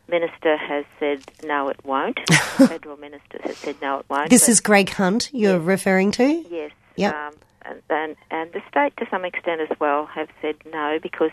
minister 0.08 0.58
has 0.58 0.86
said 1.00 1.24
no, 1.44 1.70
it 1.70 1.84
won't. 1.84 2.20
Federal 2.30 2.98
minister 2.98 3.40
has 3.44 3.58
said 3.58 3.78
no, 3.82 4.00
it 4.00 4.06
won't. 4.08 4.30
This 4.30 4.48
is 4.48 4.60
Greg 4.60 4.90
Hunt 4.92 5.30
you're 5.34 5.60
referring 5.60 6.12
to? 6.12 6.46
yes. 6.52 6.72
Yep. 6.98 7.14
Um, 7.16 7.34
and, 7.64 7.82
and 7.90 8.16
and 8.30 8.54
the 8.54 8.62
state, 8.70 8.96
to 8.98 9.08
some 9.10 9.26
extent 9.26 9.60
as 9.60 9.76
well, 9.80 10.06
have 10.06 10.30
said 10.42 10.56
no 10.72 11.00
because 11.02 11.32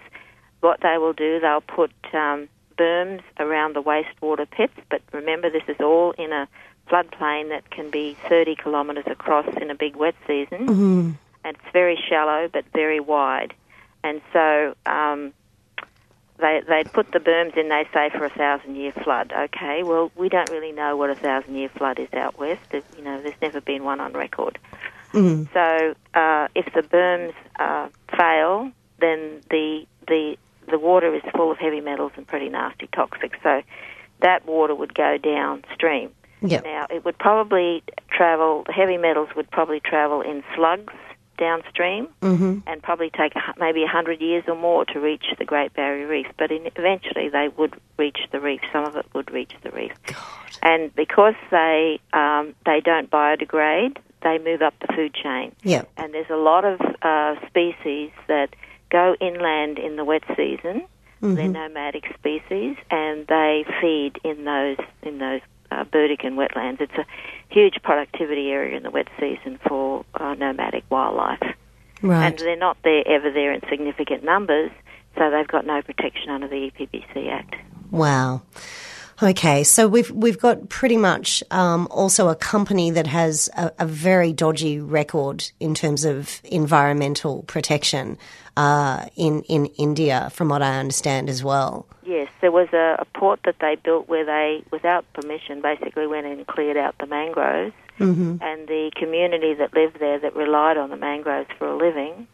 what 0.61 0.81
they 0.81 0.97
will 0.97 1.13
do, 1.13 1.41
they'll 1.41 1.61
put 1.61 1.93
um, 2.15 2.49
berms 2.83 3.23
around 3.39 3.75
the 3.75 3.83
wastewater 3.83 4.47
pits. 4.51 4.79
But 4.91 5.03
remember, 5.13 5.49
this 5.51 5.67
is 5.69 5.81
all 5.81 6.13
in 6.13 6.33
a 6.33 6.49
floodplain 6.89 7.45
that 7.51 7.71
can 7.71 7.91
be 7.91 8.17
30 8.29 8.57
kilometres 8.57 9.05
across 9.07 9.47
in 9.63 9.71
a 9.71 9.75
big 9.75 9.95
wet 9.97 10.17
season, 10.27 10.67
and 11.45 11.57
it's 11.57 11.73
very 11.73 11.97
shallow 12.09 12.49
but 12.53 12.65
very 12.73 13.01
wide. 13.01 13.53
And 14.05 14.21
so 14.33 14.75
um, 14.87 15.33
they 16.39 16.63
they 16.67 16.83
put 16.85 17.13
the 17.13 17.21
berms 17.21 17.57
in. 17.57 17.69
They 17.69 17.87
say 17.95 18.11
for 18.11 18.25
a 18.25 18.31
thousand 18.31 18.77
year 18.77 18.93
flood. 19.05 19.33
Okay, 19.33 19.83
well 19.85 20.11
we 20.17 20.29
don't 20.29 20.51
really 20.51 20.73
know 20.73 20.97
what 20.97 21.11
a 21.11 21.15
thousand 21.15 21.55
year 21.55 21.69
flood 21.69 21.99
is 21.99 22.13
out 22.13 22.39
west. 22.39 22.67
You 22.73 23.05
know, 23.05 23.23
there's 23.23 23.41
never 23.41 23.61
been 23.61 23.85
one 23.85 24.01
on 24.01 24.13
record. 24.13 24.59
So 25.53 25.95
uh, 26.15 26.49
if 26.55 26.67
the 26.75 26.83
berms 26.83 27.35
uh, 27.59 27.89
fail, 28.17 28.71
then 28.99 29.41
the 29.51 29.87
the 30.09 30.37
the 30.73 30.79
water 30.81 31.15
is 31.15 31.23
full 31.37 31.53
of 31.53 31.59
heavy 31.59 31.81
metals 31.81 32.11
and 32.17 32.27
pretty 32.27 32.49
nasty 32.49 32.89
toxic. 32.93 33.39
So 33.43 33.63
that 34.21 34.45
water 34.47 34.75
would 34.75 34.95
go 34.95 35.19
downstream. 35.19 36.11
Yep. 36.41 36.65
Now 36.65 36.87
it 36.91 37.05
would 37.05 37.19
probably 37.19 37.85
travel. 38.11 38.65
The 38.67 38.73
heavy 38.73 38.97
metals 38.97 39.29
would 39.37 39.49
probably 39.51 39.79
travel 39.79 40.21
in 40.23 40.43
slugs 40.57 40.93
downstream, 41.39 42.09
Mm-hmm. 42.21 42.59
and 42.67 42.83
probably 42.83 43.11
take 43.11 43.33
maybe 43.59 43.83
a 43.85 43.89
hundred 43.89 44.21
years 44.21 44.45
or 44.47 44.55
more 44.55 44.85
to 44.87 45.01
reach 45.01 45.25
the 45.39 45.45
Great 45.45 45.73
Barrier 45.75 46.07
Reef. 46.07 46.27
But 46.39 46.51
in, 46.53 46.69
eventually, 46.77 47.29
they 47.29 47.49
would 47.57 47.75
reach 47.99 48.19
the 48.33 48.41
reef. 48.41 48.61
Some 48.73 48.85
of 48.85 48.97
it 48.97 49.07
would 49.15 49.31
reach 49.33 49.53
the 49.63 49.71
reef, 49.71 49.93
and 50.63 50.95
because 50.95 51.35
they 51.51 52.01
um, 52.13 52.55
they 52.67 52.81
don't 52.81 53.11
biodegrade, 53.11 53.97
they 54.23 54.39
move 54.39 54.63
up 54.63 54.75
the 54.81 54.93
food 54.95 55.15
chain. 55.15 55.53
Yep. 55.63 55.91
And 55.97 56.13
there's 56.15 56.31
a 56.31 56.37
lot 56.37 56.65
of 56.65 56.81
uh, 57.03 57.35
species 57.49 58.11
that 58.29 58.55
go 58.93 59.17
inland 59.21 59.79
in 59.79 59.97
the 59.97 60.05
wet 60.05 60.23
season. 60.37 60.87
They're 61.37 61.49
nomadic 61.49 62.05
species, 62.19 62.77
and 62.91 63.27
they 63.29 63.65
feed 63.81 64.19
in 64.23 64.45
those 64.45 64.77
in 65.03 65.19
those 65.19 65.41
uh, 65.71 65.85
Burdekin 65.85 66.35
wetlands. 66.35 66.81
It's 66.81 66.93
a 66.95 67.07
huge 67.49 67.77
productivity 67.83 68.51
area 68.51 68.77
in 68.77 68.83
the 68.83 68.91
wet 68.91 69.09
season 69.19 69.59
for 69.67 70.05
uh, 70.15 70.35
nomadic 70.35 70.85
wildlife, 70.91 71.55
and 72.31 72.39
they're 72.39 72.57
not 72.57 72.77
there 72.85 73.03
ever 73.07 73.31
there 73.31 73.53
in 73.53 73.61
significant 73.71 74.25
numbers, 74.25 74.71
so 75.17 75.31
they've 75.31 75.49
got 75.49 75.65
no 75.65 75.81
protection 75.81 76.31
under 76.31 76.49
the 76.49 76.71
EPBC 76.71 77.31
Act. 77.31 77.55
Wow. 77.91 78.43
Okay, 79.23 79.63
so 79.63 79.87
we've 79.87 80.11
we've 80.11 80.39
got 80.39 80.69
pretty 80.69 80.97
much 80.97 81.45
um, 81.53 81.87
also 81.93 82.29
a 82.29 82.35
company 82.35 82.91
that 82.91 83.07
has 83.07 83.49
a, 83.57 83.71
a 83.79 83.87
very 83.87 84.33
dodgy 84.33 84.81
record 84.81 85.49
in 85.61 85.75
terms 85.75 86.05
of 86.05 86.41
environmental 86.45 87.45
protection 87.45 88.19
uh, 88.57 89.07
in 89.15 89.43
in 89.43 89.67
India, 89.79 90.29
from 90.33 90.49
what 90.49 90.61
I 90.61 90.79
understand 90.81 91.31
as 91.31 91.45
well. 91.45 91.87
Yes, 92.05 92.29
there 92.41 92.51
was 92.51 92.69
a, 92.73 92.97
a 92.99 93.05
port 93.17 93.39
that 93.45 93.57
they 93.61 93.77
built 93.77 94.09
where 94.09 94.25
they, 94.25 94.65
without 94.73 95.05
permission, 95.13 95.63
basically 95.63 96.09
went 96.09 96.27
and 96.27 96.45
cleared 96.47 96.77
out 96.77 96.97
the 96.99 97.07
mangroves, 97.07 97.75
Mm-hmm. 98.01 98.39
and 98.41 98.67
the 98.67 98.91
community 98.97 99.55
that 99.55 99.75
lived 99.75 100.01
there 100.01 100.19
that 100.19 100.35
relied 100.35 100.79
on 100.79 100.91
the 100.91 100.97
mangroves 100.97 101.49
for 101.59 101.69
a 101.69 101.77
living 101.77 102.27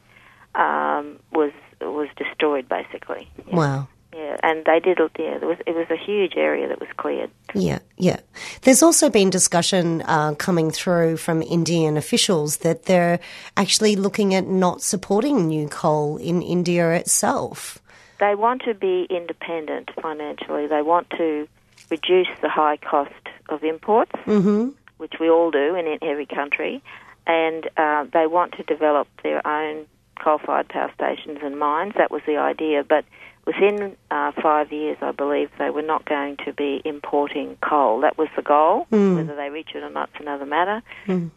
um, 0.54 1.18
was 1.33 1.52
was 1.80 2.09
destroyed, 2.16 2.68
basically. 2.68 3.28
Yeah. 3.47 3.57
Wow. 3.57 3.88
Yeah, 4.14 4.36
and 4.42 4.64
they 4.64 4.80
did. 4.80 4.98
Yeah, 5.18 5.38
there 5.38 5.48
was 5.48 5.58
it 5.66 5.74
was 5.74 5.86
a 5.90 5.96
huge 5.96 6.32
area 6.36 6.66
that 6.68 6.80
was 6.80 6.88
cleared. 6.96 7.30
Yeah, 7.54 7.80
yeah. 7.96 8.20
There's 8.62 8.82
also 8.82 9.10
been 9.10 9.30
discussion 9.30 10.02
uh, 10.02 10.34
coming 10.34 10.70
through 10.70 11.18
from 11.18 11.42
Indian 11.42 11.96
officials 11.96 12.58
that 12.58 12.84
they're 12.84 13.20
actually 13.56 13.96
looking 13.96 14.34
at 14.34 14.46
not 14.46 14.82
supporting 14.82 15.46
new 15.46 15.68
coal 15.68 16.16
in 16.16 16.42
India 16.42 16.90
itself. 16.92 17.78
They 18.18 18.34
want 18.34 18.62
to 18.62 18.74
be 18.74 19.06
independent 19.10 19.90
financially. 20.00 20.66
They 20.66 20.82
want 20.82 21.10
to 21.10 21.46
reduce 21.90 22.28
the 22.40 22.48
high 22.48 22.78
cost 22.78 23.12
of 23.48 23.62
imports, 23.62 24.12
Mm-hmm. 24.26 24.70
which 24.96 25.14
we 25.20 25.30
all 25.30 25.50
do 25.50 25.74
in, 25.74 25.86
in 25.86 25.98
every 26.02 26.26
country, 26.26 26.82
and 27.26 27.68
uh, 27.76 28.04
they 28.12 28.26
want 28.26 28.52
to 28.54 28.62
develop 28.64 29.06
their 29.22 29.46
own 29.46 29.86
coal-fired 30.18 30.68
power 30.68 30.90
stations 30.94 31.38
and 31.42 31.58
mines. 31.58 31.94
That 31.96 32.10
was 32.10 32.22
the 32.26 32.36
idea, 32.38 32.82
but 32.82 33.04
within 33.48 33.96
uh, 34.10 34.30
five 34.42 34.70
years, 34.72 34.98
I 35.00 35.12
believe 35.12 35.48
they 35.58 35.70
were 35.70 35.82
not 35.94 36.04
going 36.04 36.36
to 36.44 36.52
be 36.52 36.82
importing 36.84 37.56
coal. 37.62 38.00
That 38.02 38.18
was 38.18 38.28
the 38.36 38.42
goal. 38.42 38.86
Whether 39.16 39.34
they 39.34 39.48
reach 39.48 39.70
it 39.74 39.82
or 39.82 39.88
not 39.90 40.10
is 40.14 40.20
another 40.20 40.44
matter. 40.44 40.82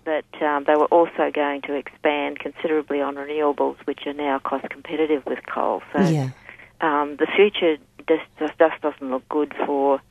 But 0.04 0.26
um, 0.42 0.66
they 0.68 0.76
were 0.76 0.92
also 0.98 1.32
going 1.34 1.62
to 1.64 1.74
expand 1.76 2.40
considerably 2.40 3.00
on 3.02 3.16
renewables, 3.16 3.78
which 3.86 4.02
are 4.08 4.14
now 4.14 4.40
cost 4.40 4.70
competitive 4.70 5.26
with 5.26 5.40
coal. 5.46 5.82
So 5.94 6.00
Yeah. 6.10 6.30
um, 6.82 7.16
the 7.16 7.28
future 7.28 7.78
just, 8.10 8.28
just 8.40 8.60
just 8.60 8.82
doesn't 8.82 9.10
look 9.10 9.28
good 9.30 9.54
for 9.66 10.02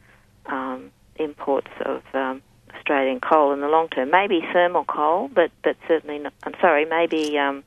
um, 0.47 0.90
imports 1.16 1.73
of 1.85 2.02
um, 2.14 2.40
Australian 2.75 3.21
coal 3.21 3.52
in 3.52 3.61
the 3.61 3.69
long 3.69 3.88
term. 3.88 4.11
Maybe 4.11 4.40
thermal 4.54 4.85
coal, 4.85 5.28
but 5.28 5.50
but 5.62 5.76
certainly 5.87 6.19
not. 6.19 6.33
I'm 6.45 6.54
sorry, 6.62 6.87
maybe 6.87 7.37
um, 7.38 7.62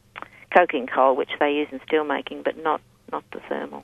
coking 0.58 0.88
coal, 0.88 1.16
which 1.16 1.34
they 1.40 1.52
use 1.52 1.68
in 1.72 1.80
steelmaking, 1.82 2.44
but 2.44 2.56
not 2.64 2.82
not 3.12 3.24
the 3.32 3.40
thermal. 3.48 3.84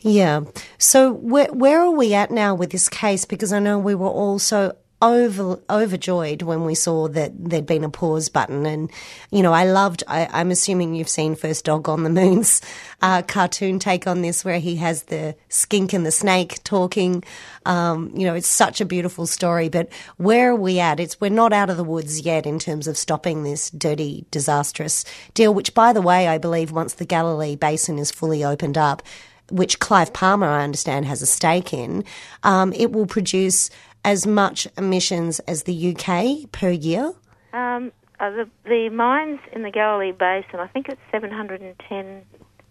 Yeah. 0.00 0.42
So 0.78 1.12
where 1.12 1.52
where 1.52 1.80
are 1.80 1.90
we 1.90 2.14
at 2.14 2.30
now 2.30 2.54
with 2.54 2.70
this 2.70 2.88
case? 2.88 3.24
Because 3.24 3.52
I 3.52 3.58
know 3.58 3.78
we 3.78 3.94
were 3.94 4.08
all 4.08 4.38
so 4.38 4.76
over 5.06 5.60
overjoyed 5.70 6.42
when 6.42 6.64
we 6.64 6.74
saw 6.74 7.08
that 7.08 7.32
there'd 7.38 7.66
been 7.66 7.84
a 7.84 7.90
pause 7.90 8.28
button, 8.28 8.66
and 8.66 8.90
you 9.30 9.42
know 9.42 9.52
I 9.52 9.64
loved. 9.64 10.02
I, 10.08 10.28
I'm 10.32 10.50
assuming 10.50 10.94
you've 10.94 11.08
seen 11.08 11.36
First 11.36 11.64
Dog 11.64 11.88
on 11.88 12.02
the 12.02 12.10
Moon's 12.10 12.60
uh, 13.02 13.22
cartoon 13.22 13.78
take 13.78 14.06
on 14.06 14.22
this, 14.22 14.44
where 14.44 14.58
he 14.58 14.76
has 14.76 15.04
the 15.04 15.36
skink 15.48 15.92
and 15.92 16.04
the 16.04 16.10
snake 16.10 16.62
talking. 16.64 17.22
Um, 17.64 18.12
you 18.14 18.26
know, 18.26 18.34
it's 18.34 18.48
such 18.48 18.80
a 18.80 18.84
beautiful 18.84 19.26
story. 19.26 19.68
But 19.68 19.88
where 20.16 20.50
are 20.50 20.56
we 20.56 20.80
at? 20.80 21.00
It's 21.00 21.20
we're 21.20 21.30
not 21.30 21.52
out 21.52 21.70
of 21.70 21.76
the 21.76 21.84
woods 21.84 22.20
yet 22.20 22.46
in 22.46 22.58
terms 22.58 22.88
of 22.88 22.98
stopping 22.98 23.44
this 23.44 23.70
dirty, 23.70 24.26
disastrous 24.30 25.04
deal. 25.34 25.54
Which, 25.54 25.74
by 25.74 25.92
the 25.92 26.02
way, 26.02 26.28
I 26.28 26.38
believe 26.38 26.72
once 26.72 26.94
the 26.94 27.06
Galilee 27.06 27.56
Basin 27.56 27.98
is 27.98 28.10
fully 28.10 28.44
opened 28.44 28.76
up 28.76 29.02
which 29.50 29.78
Clive 29.78 30.12
Palmer, 30.12 30.48
I 30.48 30.64
understand, 30.64 31.06
has 31.06 31.22
a 31.22 31.26
stake 31.26 31.72
in, 31.72 32.04
um, 32.42 32.72
it 32.72 32.92
will 32.92 33.06
produce 33.06 33.70
as 34.06 34.24
much 34.24 34.68
emissions 34.78 35.40
as 35.40 35.64
the 35.64 35.94
UK 35.94 36.50
per 36.52 36.70
year? 36.70 37.12
Um, 37.52 37.90
uh, 38.20 38.30
the, 38.30 38.48
the 38.64 38.88
mines 38.88 39.40
in 39.52 39.62
the 39.62 39.70
Galilee 39.70 40.12
Basin, 40.12 40.60
I 40.60 40.68
think 40.68 40.88
it's 40.88 41.00
710 41.10 42.22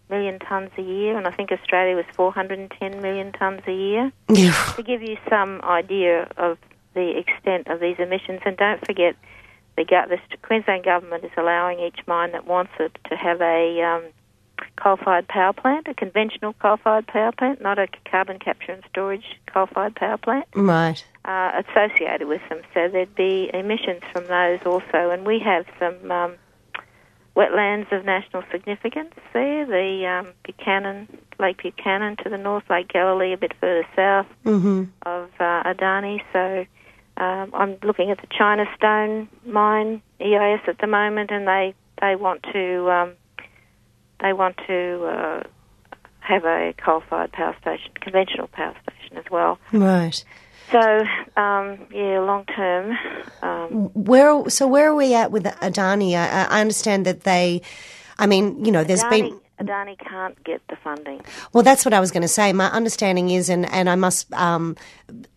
million 0.10 0.40
tonnes 0.40 0.76
a 0.78 0.82
year, 0.82 1.18
and 1.18 1.28
I 1.28 1.32
think 1.32 1.52
Australia 1.52 1.94
was 1.96 2.06
410 2.14 3.02
million 3.02 3.34
tonnes 3.34 3.68
a 3.68 3.74
year. 3.74 4.12
To 4.76 4.84
give 4.84 5.02
you 5.02 5.18
some 5.30 5.62
idea 5.62 6.30
of 6.38 6.58
the 6.94 7.18
extent 7.18 7.68
of 7.68 7.82
these 7.82 7.98
emissions, 8.00 8.40
and 8.46 8.56
don't 8.56 8.84
forget, 8.86 9.18
the, 9.76 9.84
the 9.84 10.38
Queensland 10.42 10.86
government 10.86 11.26
is 11.26 11.32
allowing 11.38 11.82
each 11.82 12.00
mine 12.08 12.32
that 12.32 12.48
wants 12.48 12.72
it 12.80 12.98
to 13.10 13.18
have 13.18 13.42
a 13.42 13.82
um, 13.82 14.04
coal-fired 14.82 15.28
power 15.28 15.52
plant, 15.52 15.88
a 15.90 15.94
conventional 15.94 16.54
coal-fired 16.54 17.08
power 17.08 17.34
plant, 17.34 17.62
not 17.62 17.78
a 17.78 17.88
carbon 18.10 18.40
capture 18.40 18.72
and 18.72 18.84
storage 18.90 19.38
coal-fired 19.52 19.96
power 19.96 20.18
plant, 20.18 20.46
Right. 20.56 21.04
Uh, 21.26 21.62
associated 21.68 22.28
with 22.28 22.42
them. 22.50 22.62
So 22.74 22.88
there'd 22.88 23.16
be 23.16 23.50
emissions 23.54 24.02
from 24.14 24.28
those 24.28 24.60
also, 24.66 25.10
and 25.10 25.26
we 25.26 25.40
have 25.40 25.66
some 25.80 26.12
um, 26.12 26.36
wetlands 27.36 27.92
of 27.92 28.06
national 28.06 28.44
significance 28.52 29.14
there. 29.34 29.66
The 29.66 30.06
um, 30.08 30.34
Buchanan, 30.46 31.08
Lake 31.40 31.62
Buchanan 31.62 32.16
to 32.24 32.30
the 32.30 32.38
north, 32.38 32.64
Lake 32.70 32.88
Galilee 32.90 33.34
a 33.34 33.38
bit 33.38 33.54
further 33.60 33.86
south 33.96 34.28
Mm-hmm. 34.46 34.84
of 35.06 35.30
uh, 35.40 35.64
Adani. 35.64 36.22
So 36.32 36.66
um, 37.18 37.52
I'm 37.54 37.78
looking 37.84 38.12
at 38.12 38.22
the 38.22 38.28
China 38.38 38.66
Stone 38.78 39.28
mine 39.46 40.02
EIS 40.22 40.62
at 40.68 40.78
the 40.80 40.88
moment, 40.88 41.32
and 41.32 41.48
they 41.48 41.74
they 42.02 42.16
want 42.16 42.44
to 42.54 42.92
um, 42.92 43.14
they 44.22 44.34
want 44.34 44.58
to 44.68 45.06
uh, 45.06 45.44
have 46.20 46.46
a 46.46 46.74
coal-fired 46.84 47.32
power 47.32 47.56
station, 47.62 47.92
conventional 48.02 48.48
power 48.48 48.76
station 48.84 49.18
as 49.18 49.26
well. 49.32 49.58
Right. 49.72 50.24
So 50.72 51.06
um, 51.38 51.86
yeah, 51.92 52.20
long 52.20 52.46
term. 52.46 52.98
Um, 53.42 53.90
Where 53.94 54.50
so 54.50 54.68
where 54.68 54.90
are 54.90 54.96
we 54.96 55.14
at 55.14 55.32
with 55.32 55.44
Adani? 55.44 56.16
I, 56.16 56.46
I 56.46 56.62
understand 56.62 57.06
that 57.06 57.22
they, 57.22 57.62
I 58.18 58.26
mean, 58.26 58.66
you 58.66 58.72
know, 58.72 58.84
there's 58.84 59.04
Adani, 59.04 59.10
been 59.10 59.40
Adani 59.60 59.98
can't 59.98 60.42
get 60.44 60.62
the 60.68 60.76
funding. 60.76 61.22
Well, 61.54 61.64
that's 61.64 61.86
what 61.86 61.94
I 61.94 62.00
was 62.00 62.12
going 62.12 62.24
to 62.24 62.28
say. 62.28 62.52
My 62.52 62.70
understanding 62.72 63.30
is, 63.30 63.50
and, 63.50 63.66
and 63.72 63.90
I 63.90 63.96
must 63.96 64.32
um, 64.34 64.76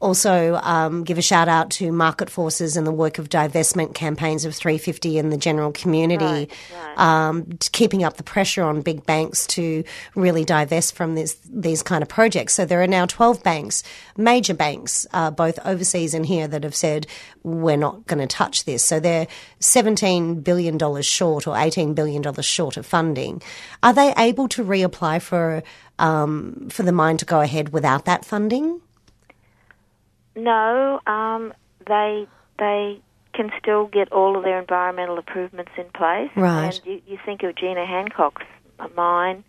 also 0.00 0.56
um, 0.56 1.04
give 1.04 1.18
a 1.18 1.22
shout 1.22 1.46
out 1.48 1.70
to 1.72 1.92
Market 1.92 2.28
Forces 2.28 2.76
and 2.76 2.86
the 2.86 2.92
work 2.92 3.18
of 3.18 3.28
divestment 3.28 3.94
campaigns 3.94 4.44
of 4.44 4.54
350 4.56 5.18
and 5.18 5.32
the 5.32 5.36
general 5.36 5.70
community, 5.70 6.24
Right, 6.24 6.52
right. 6.74 6.98
Um, 6.98 7.58
keeping 7.72 8.02
up 8.02 8.16
the 8.16 8.24
pressure 8.24 8.64
on 8.64 8.80
big 8.82 9.06
banks 9.06 9.46
to 9.48 9.84
really 10.16 10.44
divest 10.44 10.96
from 10.96 11.14
this, 11.14 11.36
these 11.48 11.82
kind 11.82 12.02
of 12.02 12.08
projects. 12.08 12.54
So 12.54 12.64
there 12.64 12.82
are 12.82 12.88
now 12.88 13.06
12 13.06 13.42
banks, 13.44 13.84
major 14.16 14.54
banks, 14.54 15.06
uh, 15.12 15.30
both 15.30 15.58
overseas 15.64 16.12
and 16.14 16.26
here, 16.26 16.48
that 16.48 16.64
have 16.64 16.74
said 16.74 17.06
we're 17.48 17.76
not 17.76 18.06
going 18.06 18.20
to 18.20 18.26
touch 18.26 18.64
this. 18.64 18.84
So 18.84 19.00
they're 19.00 19.26
$17 19.60 20.42
billion 20.44 20.78
short 21.02 21.46
or 21.46 21.54
$18 21.54 21.94
billion 21.94 22.22
short 22.42 22.76
of 22.76 22.86
funding. 22.86 23.42
Are 23.82 23.92
they 23.92 24.12
able 24.16 24.48
to 24.48 24.64
reapply 24.64 25.22
for 25.22 25.62
um, 25.98 26.68
for 26.70 26.84
the 26.84 26.92
mine 26.92 27.16
to 27.16 27.24
go 27.24 27.40
ahead 27.40 27.70
without 27.70 28.04
that 28.04 28.24
funding? 28.24 28.80
No, 30.36 31.00
um, 31.06 31.52
they 31.86 32.28
they 32.58 33.00
can 33.34 33.50
still 33.58 33.86
get 33.86 34.12
all 34.12 34.36
of 34.36 34.44
their 34.44 34.60
environmental 34.60 35.16
improvements 35.16 35.72
in 35.76 35.84
place. 35.94 36.30
Right. 36.36 36.66
And 36.66 36.80
you, 36.84 37.02
you 37.06 37.18
think 37.24 37.42
of 37.42 37.54
Gina 37.56 37.86
Hancock's 37.86 38.46
mine 38.96 39.44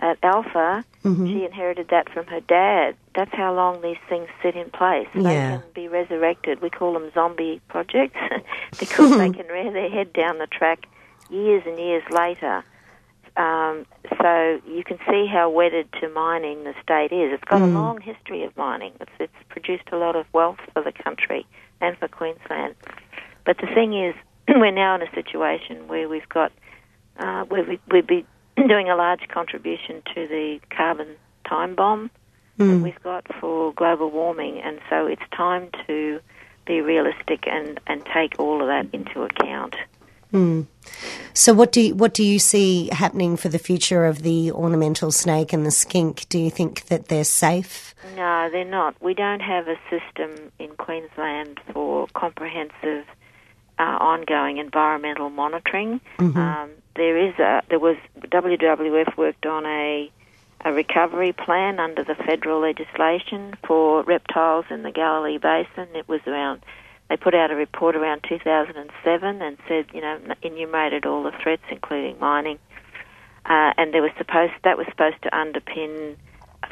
at 0.00 0.18
Alpha. 0.22 0.84
Mm-hmm. 1.04 1.26
She 1.26 1.44
inherited 1.44 1.88
that 1.90 2.08
from 2.12 2.26
her 2.26 2.40
dad. 2.40 2.96
That's 3.14 3.32
how 3.34 3.54
long 3.54 3.80
these 3.82 3.98
things 4.08 4.28
sit 4.42 4.56
in 4.56 4.70
place. 4.70 5.06
They 5.14 5.34
Yeah. 5.34 5.58
can 5.58 5.62
be 5.74 5.88
resurrected. 5.88 6.60
We 6.60 6.70
call 6.70 6.92
them 6.94 7.10
zombie 7.14 7.60
projects 7.68 8.18
because 8.78 9.10
they 9.18 9.30
can 9.30 9.46
rear 9.46 9.70
their 9.72 9.90
head 9.90 10.12
down 10.12 10.38
the 10.38 10.46
track 10.46 10.86
years 11.30 11.62
and 11.66 11.78
years 11.78 12.02
later. 12.10 12.64
Um, 13.36 13.86
so 14.20 14.60
you 14.66 14.82
can 14.84 14.98
see 15.08 15.26
how 15.26 15.48
wedded 15.48 15.88
to 16.00 16.08
mining 16.08 16.64
the 16.64 16.74
state 16.82 17.12
is. 17.12 17.32
It's 17.32 17.44
got 17.44 17.62
a 17.62 17.66
long 17.66 18.00
history 18.00 18.42
of 18.42 18.56
mining. 18.56 18.92
It's, 19.00 19.10
it's 19.20 19.32
produced 19.48 19.84
a 19.92 19.96
lot 19.96 20.16
of 20.16 20.26
wealth 20.32 20.58
for 20.72 20.82
the 20.82 20.92
country 20.92 21.46
and 21.80 21.96
for 21.98 22.08
Queensland. 22.08 22.74
But 23.46 23.58
the 23.58 23.68
thing 23.68 23.94
is, 23.94 24.14
we're 24.48 24.72
now 24.72 24.96
in 24.96 25.02
a 25.02 25.10
situation 25.14 25.86
where 25.88 26.08
we've 26.08 26.28
got 26.28 26.52
uh, 27.18 27.44
where 27.44 27.62
we, 27.64 27.78
we'd 27.90 28.06
be 28.06 28.26
doing 28.68 28.88
a 28.90 28.96
large 28.96 29.26
contribution 29.28 30.02
to 30.14 30.26
the 30.28 30.60
carbon 30.70 31.08
time 31.48 31.74
bomb 31.74 32.10
that 32.58 32.82
we've 32.82 33.02
got 33.02 33.26
for 33.40 33.72
global 33.72 34.10
warming, 34.10 34.60
and 34.60 34.80
so 34.90 35.06
it's 35.06 35.22
time 35.34 35.70
to 35.86 36.20
be 36.66 36.80
realistic 36.82 37.46
and, 37.46 37.80
and 37.86 38.04
take 38.12 38.38
all 38.38 38.60
of 38.60 38.68
that 38.68 38.86
into 38.92 39.22
account. 39.22 39.74
So 41.32 41.54
what 41.54 41.72
do 41.72 41.80
you, 41.80 41.94
what 41.94 42.14
do 42.14 42.22
you 42.22 42.38
see 42.38 42.88
happening 42.92 43.36
for 43.36 43.48
the 43.48 43.58
future 43.58 44.04
of 44.04 44.22
the 44.22 44.52
ornamental 44.52 45.10
snake 45.10 45.52
and 45.52 45.64
the 45.66 45.70
skink? 45.70 46.28
Do 46.28 46.38
you 46.38 46.50
think 46.50 46.86
that 46.86 47.08
they're 47.08 47.24
safe? 47.24 47.94
No, 48.16 48.48
they're 48.50 48.64
not. 48.64 48.94
We 49.00 49.14
don't 49.14 49.40
have 49.40 49.66
a 49.68 49.76
system 49.88 50.52
in 50.58 50.70
Queensland 50.76 51.60
for 51.72 52.06
comprehensive, 52.14 53.06
uh, 53.78 53.82
ongoing 53.82 54.58
environmental 54.58 55.30
monitoring. 55.30 56.00
Um, 56.36 56.70
there 56.96 57.16
is 57.16 57.38
a 57.38 57.62
there 57.68 57.78
was 57.78 57.96
WWF 58.20 59.16
worked 59.16 59.46
on 59.46 59.66
a 59.66 60.10
a 60.64 60.72
recovery 60.72 61.32
plan 61.32 61.80
under 61.80 62.04
the 62.04 62.14
federal 62.14 62.60
legislation 62.60 63.54
for 63.66 64.02
reptiles 64.02 64.66
in 64.70 64.82
the 64.82 64.90
Galilee 64.90 65.38
Basin. 65.38 65.88
It 65.94 66.06
was 66.08 66.20
around. 66.26 66.62
They 67.08 67.16
put 67.16 67.34
out 67.34 67.50
a 67.50 67.56
report 67.56 67.96
around 67.96 68.24
2007 68.28 69.42
and 69.42 69.56
said, 69.66 69.86
you 69.92 70.00
know, 70.00 70.20
enumerated 70.42 71.06
all 71.06 71.22
the 71.22 71.32
threats, 71.42 71.62
including 71.70 72.18
mining, 72.20 72.58
uh, 73.46 73.72
and 73.76 73.92
there 73.92 74.02
was 74.02 74.12
supposed 74.18 74.52
that 74.64 74.76
was 74.76 74.86
supposed 74.90 75.20
to 75.22 75.30
underpin 75.30 76.16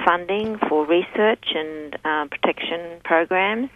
funding 0.05 0.59
for 0.69 0.87
research 0.87 1.45
and 1.55 1.99
um, 2.05 2.29
protection 2.29 3.01
programs, 3.05 3.71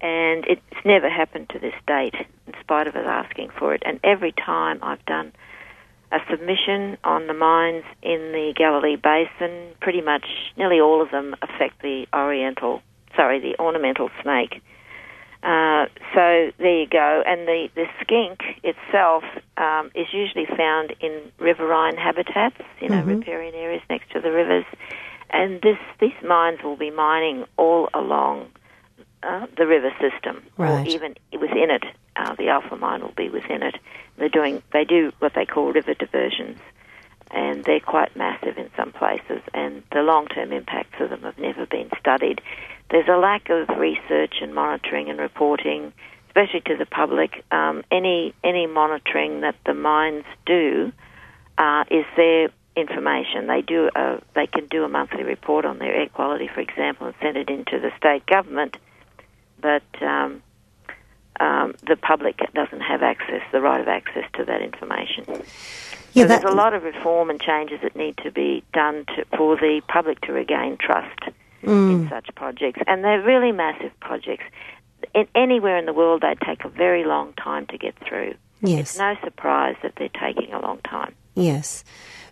and 0.00 0.46
it's 0.46 0.84
never 0.84 1.10
happened 1.10 1.48
to 1.50 1.58
this 1.58 1.74
date, 1.86 2.14
in 2.46 2.54
spite 2.60 2.86
of 2.86 2.96
us 2.96 3.06
asking 3.06 3.50
for 3.58 3.74
it. 3.74 3.82
And 3.84 4.00
every 4.02 4.32
time 4.32 4.78
I've 4.82 5.04
done 5.04 5.32
a 6.12 6.18
submission 6.30 6.98
on 7.04 7.26
the 7.26 7.34
mines 7.34 7.84
in 8.02 8.32
the 8.32 8.52
Galilee 8.56 8.96
Basin, 8.96 9.74
pretty 9.80 10.02
much 10.02 10.26
nearly 10.56 10.78
all 10.80 11.00
of 11.02 11.10
them 11.10 11.34
affect 11.42 11.80
the 11.82 12.06
oriental, 12.14 12.82
sorry, 13.16 13.40
the 13.40 13.58
ornamental 13.58 14.10
snake. 14.22 14.62
Uh, 15.42 15.86
so 16.14 16.52
there 16.58 16.80
you 16.82 16.86
go. 16.86 17.22
And 17.26 17.48
the, 17.48 17.68
the 17.74 17.86
skink 18.00 18.42
itself 18.62 19.24
um, 19.56 19.90
is 19.94 20.06
usually 20.12 20.46
found 20.46 20.94
in 21.00 21.20
riverine 21.38 21.96
habitats, 21.96 22.60
you 22.80 22.88
know, 22.88 23.02
riparian 23.02 23.54
areas 23.54 23.82
next 23.90 24.10
to 24.12 24.20
the 24.20 24.30
rivers. 24.30 24.64
And 25.30 25.60
this 25.62 25.78
these 25.98 26.12
mines 26.22 26.58
will 26.62 26.76
be 26.76 26.90
mining 26.90 27.44
all 27.56 27.88
along 27.94 28.50
uh, 29.22 29.46
the 29.56 29.66
river 29.66 29.90
system, 29.98 30.42
Right. 30.58 30.86
or 30.86 30.90
even 30.90 31.14
within 31.32 31.70
it. 31.70 31.84
Uh, 32.16 32.34
the 32.36 32.48
alpha 32.48 32.76
mine 32.76 33.02
will 33.02 33.14
be 33.16 33.28
within 33.28 33.62
it. 33.62 33.76
They're 34.16 34.28
doing 34.28 34.62
they 34.72 34.84
do 34.84 35.12
what 35.18 35.32
they 35.34 35.46
call 35.46 35.72
river 35.72 35.94
diversions, 35.94 36.58
and 37.30 37.64
they're 37.64 37.80
quite 37.80 38.16
massive 38.16 38.58
in 38.58 38.70
some 38.76 38.92
places. 38.92 39.40
And 39.54 39.82
the 39.92 40.00
long 40.02 40.26
term 40.26 40.52
impacts 40.52 41.00
of 41.00 41.10
them 41.10 41.22
have 41.22 41.38
never 41.38 41.66
been 41.66 41.90
studied. 41.98 42.40
There's 42.90 43.08
a 43.08 43.16
lack 43.16 43.48
of 43.48 43.68
research 43.78 44.34
and 44.42 44.54
monitoring 44.54 45.08
and 45.08 45.18
reporting, 45.18 45.92
especially 46.28 46.60
to 46.66 46.76
the 46.76 46.86
public. 46.86 47.44
Um, 47.50 47.82
any 47.90 48.34
any 48.44 48.66
monitoring 48.66 49.40
that 49.40 49.56
the 49.64 49.74
mines 49.74 50.24
do 50.44 50.92
uh, 51.56 51.84
is 51.90 52.04
their 52.16 52.50
information. 52.76 53.46
They 53.46 53.62
do 53.62 53.90
a, 53.94 54.20
they 54.34 54.46
can 54.46 54.66
do 54.66 54.84
a 54.84 54.88
monthly 54.88 55.24
report 55.24 55.64
on 55.64 55.78
their 55.78 55.94
air 55.94 56.08
quality, 56.08 56.48
for 56.52 56.60
example, 56.60 57.06
and 57.06 57.16
send 57.20 57.36
it 57.36 57.50
into 57.50 57.78
the 57.80 57.90
state 57.96 58.26
government, 58.26 58.76
but 59.60 59.82
um, 60.00 60.42
um, 61.40 61.74
the 61.86 61.96
public 61.96 62.38
doesn't 62.54 62.80
have 62.80 63.02
access, 63.02 63.42
the 63.52 63.60
right 63.60 63.80
of 63.80 63.88
access 63.88 64.24
to 64.34 64.44
that 64.44 64.62
information. 64.62 65.24
Yeah, 66.14 66.24
so 66.24 66.28
that- 66.28 66.42
there's 66.42 66.52
a 66.52 66.56
lot 66.56 66.74
of 66.74 66.84
reform 66.84 67.30
and 67.30 67.40
changes 67.40 67.80
that 67.82 67.96
need 67.96 68.16
to 68.18 68.30
be 68.30 68.62
done 68.72 69.04
to, 69.16 69.24
for 69.36 69.56
the 69.56 69.80
public 69.88 70.20
to 70.22 70.32
regain 70.32 70.76
trust 70.78 71.20
Mm. 71.62 71.92
in 71.92 72.08
such 72.08 72.28
projects, 72.34 72.80
and 72.88 73.04
they're 73.04 73.22
really 73.22 73.52
massive 73.52 73.92
projects. 74.00 74.42
In, 75.14 75.28
anywhere 75.36 75.76
in 75.78 75.86
the 75.86 75.92
world, 75.92 76.22
they 76.22 76.34
take 76.44 76.64
a 76.64 76.68
very 76.68 77.04
long 77.04 77.34
time 77.34 77.66
to 77.66 77.78
get 77.78 77.94
through. 78.04 78.34
Yes. 78.62 78.80
It's 78.80 78.98
no 78.98 79.14
surprise 79.22 79.76
that 79.82 79.94
they're 79.94 80.08
taking 80.08 80.52
a 80.52 80.58
long 80.60 80.78
time. 80.78 81.14
Yes. 81.36 81.84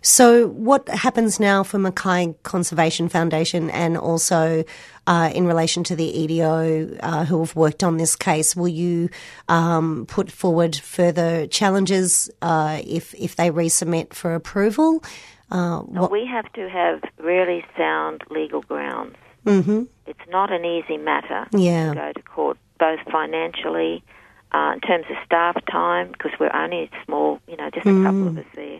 So, 0.03 0.47
what 0.47 0.89
happens 0.89 1.39
now 1.39 1.61
for 1.63 1.77
Mackay 1.77 2.33
Conservation 2.41 3.07
Foundation 3.07 3.69
and 3.69 3.95
also 3.97 4.63
uh, 5.05 5.31
in 5.33 5.45
relation 5.45 5.83
to 5.85 5.95
the 5.95 6.05
EDO 6.05 6.97
uh, 7.01 7.25
who 7.25 7.39
have 7.39 7.55
worked 7.55 7.83
on 7.83 7.97
this 7.97 8.15
case? 8.15 8.55
Will 8.55 8.67
you 8.67 9.09
um, 9.47 10.07
put 10.07 10.31
forward 10.31 10.75
further 10.75 11.45
challenges 11.45 12.31
uh, 12.41 12.81
if, 12.83 13.13
if 13.13 13.35
they 13.35 13.51
resubmit 13.51 14.15
for 14.15 14.33
approval? 14.33 15.03
Uh, 15.51 15.79
what, 15.81 16.09
We 16.11 16.25
have 16.25 16.51
to 16.53 16.67
have 16.67 17.03
really 17.19 17.63
sound 17.77 18.23
legal 18.31 18.61
grounds. 18.63 19.15
hmm 19.45 19.83
It's 20.07 20.27
not 20.29 20.51
an 20.51 20.65
easy 20.65 20.97
matter 20.97 21.45
Yeah. 21.51 21.89
to 21.89 21.95
go 21.95 22.11
to 22.13 22.21
court, 22.23 22.57
both 22.79 22.99
financially, 23.11 24.03
uh, 24.51 24.71
in 24.73 24.81
terms 24.81 25.05
of 25.11 25.17
staff 25.25 25.63
time, 25.69 26.11
because 26.13 26.31
we're 26.39 26.55
only 26.55 26.89
small, 27.05 27.39
you 27.47 27.55
know, 27.57 27.69
just 27.69 27.85
a 27.85 28.03
couple 28.03 28.27
of 28.29 28.37
us 28.37 28.45
there. 28.55 28.79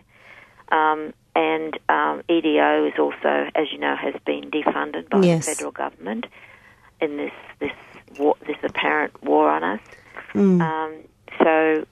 Um, 0.72 1.12
and 1.34 1.78
um, 1.88 2.22
EDO 2.28 2.86
is 2.86 2.94
also, 2.98 3.46
as 3.54 3.70
you 3.72 3.78
know, 3.78 3.94
has 3.96 4.14
been 4.26 4.50
defunded 4.50 5.08
by 5.08 5.20
Yes. 5.22 5.46
the 5.46 5.52
federal 5.52 5.70
government 5.72 6.26
in 7.00 7.16
this 7.16 7.32
this 7.58 7.72
war, 8.18 8.36
this 8.46 8.56
apparent 8.62 9.22
war 9.22 9.48
on 9.50 9.62
us. 9.64 9.80
Mm. 10.34 10.60
Um, 10.60 10.94
so 11.42 11.86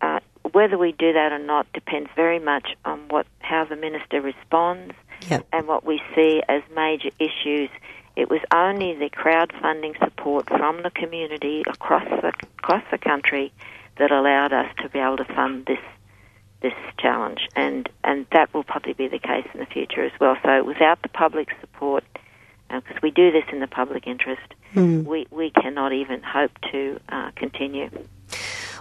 uh, 0.00 0.20
whether 0.52 0.78
we 0.78 0.92
do 0.92 1.12
that 1.12 1.32
or 1.32 1.38
not 1.38 1.72
depends 1.72 2.10
very 2.14 2.38
much 2.38 2.68
on 2.84 3.00
what 3.08 3.26
how 3.40 3.64
the 3.64 3.76
minister 3.76 4.20
responds 4.20 4.94
Yep. 5.28 5.46
and 5.52 5.66
what 5.66 5.84
we 5.84 6.00
see 6.14 6.42
as 6.48 6.62
major 6.76 7.10
issues. 7.18 7.70
It 8.14 8.30
was 8.30 8.40
only 8.54 8.94
the 8.94 9.10
crowdfunding 9.10 9.98
support 9.98 10.48
from 10.48 10.82
the 10.82 10.90
community 10.90 11.62
across 11.68 12.04
the 12.04 12.32
across 12.58 12.82
the 12.92 12.98
country 12.98 13.52
that 13.98 14.10
allowed 14.12 14.52
us 14.52 14.66
to 14.80 14.88
be 14.88 15.00
able 15.00 15.16
to 15.16 15.24
fund 15.24 15.66
this 15.66 15.78
this 16.60 16.74
challenge, 16.98 17.48
and 17.54 17.88
and 18.04 18.26
that 18.32 18.52
will 18.52 18.64
probably 18.64 18.92
be 18.92 19.08
the 19.08 19.18
case 19.18 19.46
in 19.54 19.60
the 19.60 19.66
future 19.66 20.04
as 20.04 20.12
well. 20.20 20.36
So 20.44 20.64
without 20.64 21.02
the 21.02 21.08
public 21.08 21.48
support, 21.60 22.04
because 22.68 23.00
we 23.02 23.10
do 23.10 23.30
this 23.30 23.44
in 23.52 23.60
the 23.60 23.66
public 23.66 24.06
interest, 24.06 24.42
we 25.06 25.26
we 25.30 25.50
cannot 25.50 25.92
even 25.92 26.22
hope 26.22 26.52
to 26.72 27.00
uh, 27.08 27.30
continue. 27.36 27.90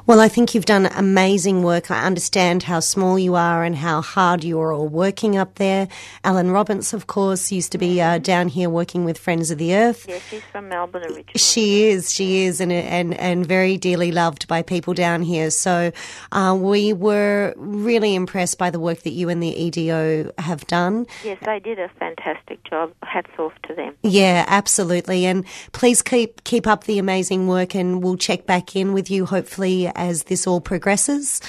Well, 0.07 0.21
I 0.21 0.29
think 0.29 0.55
you've 0.55 0.63
done 0.63 0.85
amazing 0.85 1.63
work. 1.63 1.91
I 1.91 2.05
understand 2.05 2.63
how 2.63 2.79
small 2.79 3.19
you 3.19 3.35
are 3.35 3.65
and 3.65 3.75
how 3.75 4.01
hard 4.01 4.41
you 4.41 4.57
are 4.61 4.71
all 4.71 4.87
working 4.87 5.35
up 5.35 5.55
there. 5.55 5.89
Alan 6.23 6.49
Robbins, 6.51 6.93
of 6.93 7.07
course, 7.07 7.51
used 7.51 7.73
to 7.73 7.77
be 7.77 7.99
uh, 7.99 8.17
down 8.19 8.47
here 8.47 8.69
working 8.69 9.03
with 9.03 9.17
Friends 9.17 9.51
of 9.51 9.57
the 9.57 9.75
Earth. 9.75 10.05
Yes, 10.07 10.21
she's 10.29 10.43
from 10.43 10.69
Melbourne 10.69 11.03
originally. 11.03 11.33
She 11.35 11.89
is, 11.89 12.13
she 12.13 12.45
is, 12.45 12.61
and 12.61 12.71
and 12.71 13.15
and 13.15 13.45
very 13.45 13.75
dearly 13.75 14.13
loved 14.13 14.47
by 14.47 14.61
people 14.61 14.93
down 14.93 15.23
here. 15.23 15.51
So 15.51 15.91
uh, 16.31 16.57
we 16.57 16.93
were 16.93 17.53
really 17.57 18.15
impressed 18.15 18.57
by 18.57 18.69
the 18.69 18.79
work 18.79 18.99
that 18.99 19.11
you 19.11 19.27
and 19.27 19.43
the 19.43 19.49
EDO 19.49 20.31
have 20.37 20.65
done. 20.67 21.05
Yes, 21.25 21.37
they 21.43 21.59
did 21.59 21.79
a 21.79 21.89
fantastic 21.99 22.63
job. 22.63 22.93
Hats 23.03 23.31
off 23.37 23.51
to 23.63 23.73
them. 23.73 23.93
Yeah, 24.03 24.45
absolutely. 24.47 25.25
And 25.25 25.43
please 25.73 26.01
keep 26.01 26.45
keep 26.45 26.65
up 26.65 26.85
the 26.85 26.97
amazing 26.97 27.49
work, 27.49 27.75
and 27.75 28.01
we'll 28.01 28.15
check 28.15 28.45
back 28.45 28.73
in 28.73 28.93
with 28.93 29.11
you 29.11 29.25
hopefully 29.25 29.91
as 29.97 30.23
this 30.23 30.47
all 30.47 30.61
progresses. 30.61 31.41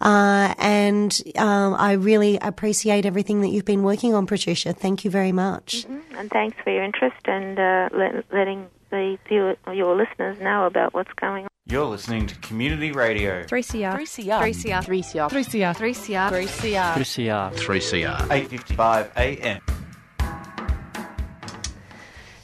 Uh, 0.00 0.54
and 0.58 1.20
um, 1.36 1.74
I 1.74 1.92
really 1.92 2.38
appreciate 2.38 3.06
everything 3.06 3.40
that 3.40 3.48
you've 3.48 3.64
been 3.64 3.82
working 3.82 4.14
on, 4.14 4.26
Patricia. 4.26 4.72
Thank 4.72 5.04
you 5.04 5.10
very 5.10 5.32
much. 5.32 5.86
And 6.16 6.30
thanks 6.30 6.56
for 6.62 6.70
your 6.70 6.84
interest 6.84 7.16
and 7.26 7.58
uh, 7.58 7.88
let, 7.92 8.24
letting 8.32 8.68
the 8.90 9.18
viewer, 9.28 9.56
your 9.72 9.96
listeners 9.96 10.38
know 10.40 10.66
about 10.66 10.94
what's 10.94 11.12
going 11.14 11.44
on. 11.44 11.48
You're 11.66 11.86
listening 11.86 12.26
to 12.26 12.34
Community 12.36 12.92
Radio. 12.92 13.42
3CR. 13.44 13.94
3CR. 13.94 14.40
3CR. 14.42 14.84
3CR. 14.84 15.30
3CR. 15.30 15.74
3CR. 15.74 16.94
3CR. 16.94 17.52
3CR. 17.54 17.54
3CR. 17.54 18.18
8:55 18.28 19.16
a.m. 19.16 19.60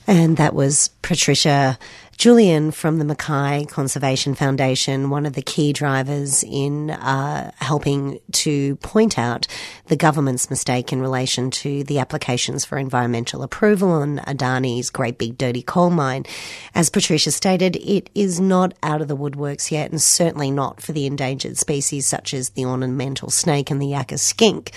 And 0.06 0.38
that 0.38 0.54
was 0.54 0.88
Patricia 1.02 1.78
Julien 2.20 2.70
from 2.70 2.98
the 2.98 3.06
Mackay 3.06 3.64
Conservation 3.64 4.34
Foundation, 4.34 5.08
one 5.08 5.24
of 5.24 5.32
the 5.32 5.40
key 5.40 5.72
drivers 5.72 6.44
in 6.46 6.90
uh, 6.90 7.50
helping 7.56 8.20
to 8.32 8.76
point 8.76 9.18
out 9.18 9.46
the 9.86 9.96
government's 9.96 10.50
mistake 10.50 10.92
in 10.92 11.00
relation 11.00 11.50
to 11.50 11.82
the 11.84 11.98
applications 11.98 12.66
for 12.66 12.76
environmental 12.76 13.42
approval 13.42 13.88
on 13.88 14.18
Adani's 14.18 14.90
Great 14.90 15.16
Big 15.16 15.38
Dirty 15.38 15.62
Coal 15.62 15.88
Mine. 15.88 16.26
As 16.74 16.90
Patricia 16.90 17.30
stated, 17.30 17.76
it 17.76 18.10
is 18.14 18.38
not 18.38 18.74
out 18.82 19.00
of 19.00 19.08
the 19.08 19.16
woodworks 19.16 19.70
yet, 19.70 19.90
and 19.90 20.02
certainly 20.02 20.50
not 20.50 20.82
for 20.82 20.92
the 20.92 21.06
endangered 21.06 21.56
species 21.56 22.06
such 22.06 22.34
as 22.34 22.50
the 22.50 22.66
ornamental 22.66 23.30
snake 23.30 23.70
and 23.70 23.80
the 23.80 23.92
yakka 23.92 24.18
skink. 24.18 24.72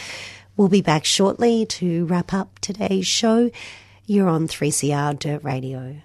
We'll 0.55 0.69
be 0.69 0.81
back 0.81 1.03
shortly 1.03 1.65
to 1.65 2.05
wrap 2.05 2.33
up 2.33 2.59
today's 2.59 3.05
show. 3.05 3.51
You're 4.05 4.29
on 4.29 4.47
3CR 4.47 5.19
Dirt 5.19 5.43
Radio. 5.43 5.97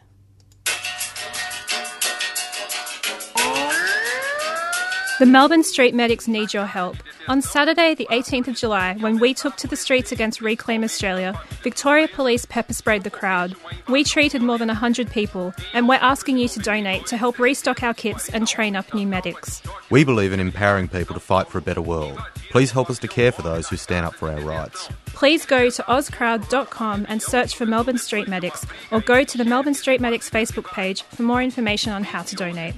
The 5.18 5.26
Melbourne 5.26 5.64
Street 5.64 5.96
Medics 5.96 6.28
need 6.28 6.54
your 6.54 6.66
help. 6.66 6.96
On 7.26 7.42
Saturday, 7.42 7.96
the 7.96 8.06
18th 8.12 8.46
of 8.46 8.54
July, 8.54 8.94
when 9.00 9.18
we 9.18 9.34
took 9.34 9.56
to 9.56 9.66
the 9.66 9.74
streets 9.74 10.12
against 10.12 10.40
Reclaim 10.40 10.84
Australia, 10.84 11.34
Victoria 11.64 12.06
Police 12.06 12.44
pepper 12.44 12.72
sprayed 12.72 13.02
the 13.02 13.10
crowd. 13.10 13.56
We 13.88 14.04
treated 14.04 14.42
more 14.42 14.58
than 14.58 14.68
100 14.68 15.10
people, 15.10 15.52
and 15.72 15.88
we're 15.88 15.96
asking 15.96 16.38
you 16.38 16.46
to 16.50 16.60
donate 16.60 17.06
to 17.06 17.16
help 17.16 17.40
restock 17.40 17.82
our 17.82 17.94
kits 17.94 18.28
and 18.28 18.46
train 18.46 18.76
up 18.76 18.94
new 18.94 19.08
medics. 19.08 19.60
We 19.90 20.04
believe 20.04 20.32
in 20.32 20.38
empowering 20.38 20.86
people 20.86 21.14
to 21.14 21.20
fight 21.20 21.48
for 21.48 21.58
a 21.58 21.62
better 21.62 21.82
world. 21.82 22.16
Please 22.50 22.70
help 22.70 22.88
us 22.88 23.00
to 23.00 23.08
care 23.08 23.32
for 23.32 23.42
those 23.42 23.68
who 23.68 23.76
stand 23.76 24.06
up 24.06 24.14
for 24.14 24.30
our 24.30 24.40
rights. 24.40 24.88
Please 25.06 25.44
go 25.44 25.68
to 25.68 25.82
ozcrowd.com 25.82 27.06
and 27.08 27.20
search 27.20 27.56
for 27.56 27.66
Melbourne 27.66 27.98
Street 27.98 28.28
Medics, 28.28 28.64
or 28.92 29.00
go 29.00 29.24
to 29.24 29.36
the 29.36 29.44
Melbourne 29.44 29.74
Street 29.74 30.00
Medics 30.00 30.30
Facebook 30.30 30.66
page 30.72 31.02
for 31.02 31.24
more 31.24 31.42
information 31.42 31.92
on 31.92 32.04
how 32.04 32.22
to 32.22 32.36
donate. 32.36 32.74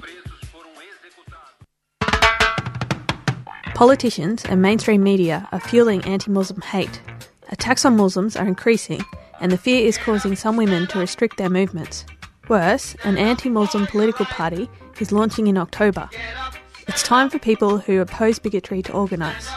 Politicians 3.80 4.44
and 4.44 4.60
mainstream 4.60 5.02
media 5.02 5.48
are 5.52 5.60
fueling 5.60 6.04
anti 6.04 6.30
Muslim 6.30 6.60
hate. 6.60 7.00
Attacks 7.48 7.86
on 7.86 7.96
Muslims 7.96 8.36
are 8.36 8.46
increasing, 8.46 9.02
and 9.40 9.50
the 9.50 9.56
fear 9.56 9.86
is 9.86 9.96
causing 9.96 10.36
some 10.36 10.58
women 10.58 10.86
to 10.88 10.98
restrict 10.98 11.38
their 11.38 11.48
movements. 11.48 12.04
Worse, 12.50 12.94
an 13.04 13.16
anti 13.16 13.48
Muslim 13.48 13.86
political 13.86 14.26
party 14.26 14.68
is 15.00 15.12
launching 15.12 15.46
in 15.46 15.56
October. 15.56 16.10
It's 16.88 17.02
time 17.02 17.30
for 17.30 17.38
people 17.38 17.78
who 17.78 18.02
oppose 18.02 18.38
bigotry 18.38 18.82
to 18.82 18.92
organise. 18.92 19.48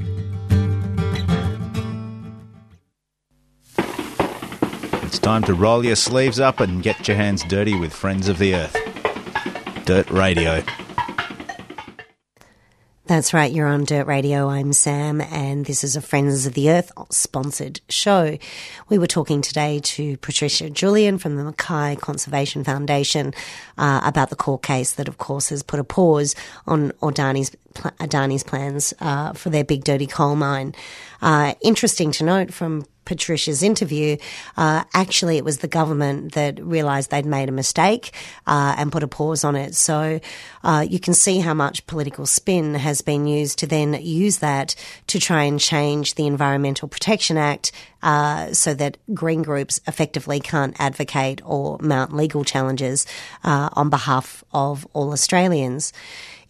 It's 5.11 5.19
time 5.19 5.43
to 5.43 5.53
roll 5.53 5.83
your 5.83 5.97
sleeves 5.97 6.39
up 6.39 6.61
and 6.61 6.81
get 6.81 7.05
your 7.05 7.17
hands 7.17 7.43
dirty 7.43 7.77
with 7.77 7.91
Friends 7.91 8.29
of 8.29 8.37
the 8.37 8.55
Earth. 8.55 8.77
Dirt 9.83 10.09
Radio. 10.09 10.63
That's 13.07 13.33
right, 13.33 13.51
you're 13.51 13.67
on 13.67 13.83
Dirt 13.83 14.07
Radio. 14.07 14.47
I'm 14.47 14.71
Sam, 14.71 15.19
and 15.19 15.65
this 15.65 15.83
is 15.83 15.97
a 15.97 16.01
Friends 16.01 16.45
of 16.45 16.53
the 16.53 16.71
Earth 16.71 16.93
sponsored 17.09 17.81
show. 17.89 18.37
We 18.87 18.97
were 18.97 19.05
talking 19.05 19.41
today 19.41 19.81
to 19.83 20.15
Patricia 20.15 20.69
Julien 20.69 21.17
from 21.17 21.35
the 21.35 21.43
Mackay 21.43 21.97
Conservation 21.97 22.63
Foundation 22.63 23.33
uh, 23.77 23.99
about 24.05 24.29
the 24.29 24.37
court 24.37 24.63
case 24.63 24.93
that, 24.93 25.09
of 25.09 25.17
course, 25.17 25.49
has 25.49 25.61
put 25.61 25.81
a 25.81 25.83
pause 25.83 26.35
on 26.67 26.91
Ordani's 27.01 27.51
Adani's 27.73 28.43
plans 28.43 28.93
uh, 28.99 29.33
for 29.33 29.49
their 29.49 29.63
big 29.63 29.83
dirty 29.83 30.07
coal 30.07 30.35
mine. 30.35 30.73
Uh, 31.21 31.53
interesting 31.61 32.11
to 32.11 32.23
note 32.23 32.53
from 32.53 32.85
Patricia's 33.05 33.63
interview, 33.63 34.17
uh, 34.57 34.83
actually 34.93 35.37
it 35.37 35.43
was 35.43 35.59
the 35.59 35.67
government 35.67 36.33
that 36.33 36.63
realised 36.63 37.09
they'd 37.09 37.25
made 37.25 37.49
a 37.49 37.51
mistake 37.51 38.13
uh, 38.47 38.75
and 38.77 38.91
put 38.91 39.03
a 39.03 39.07
pause 39.07 39.43
on 39.43 39.55
it. 39.55 39.75
So 39.75 40.19
uh, 40.63 40.85
you 40.87 40.99
can 40.99 41.13
see 41.13 41.39
how 41.39 41.53
much 41.53 41.85
political 41.87 42.25
spin 42.25 42.75
has 42.75 43.01
been 43.01 43.27
used 43.27 43.59
to 43.59 43.67
then 43.67 43.93
use 43.93 44.37
that 44.37 44.75
to 45.07 45.19
try 45.19 45.43
and 45.43 45.59
change 45.59 46.15
the 46.15 46.27
Environmental 46.27 46.87
Protection 46.87 47.37
Act 47.37 47.71
uh, 48.03 48.53
so 48.53 48.73
that 48.73 48.97
green 49.13 49.41
groups 49.41 49.79
effectively 49.87 50.39
can't 50.39 50.75
advocate 50.79 51.41
or 51.45 51.77
mount 51.81 52.13
legal 52.13 52.43
challenges 52.43 53.05
uh, 53.43 53.69
on 53.73 53.89
behalf 53.89 54.43
of 54.53 54.87
all 54.93 55.11
Australians. 55.11 55.93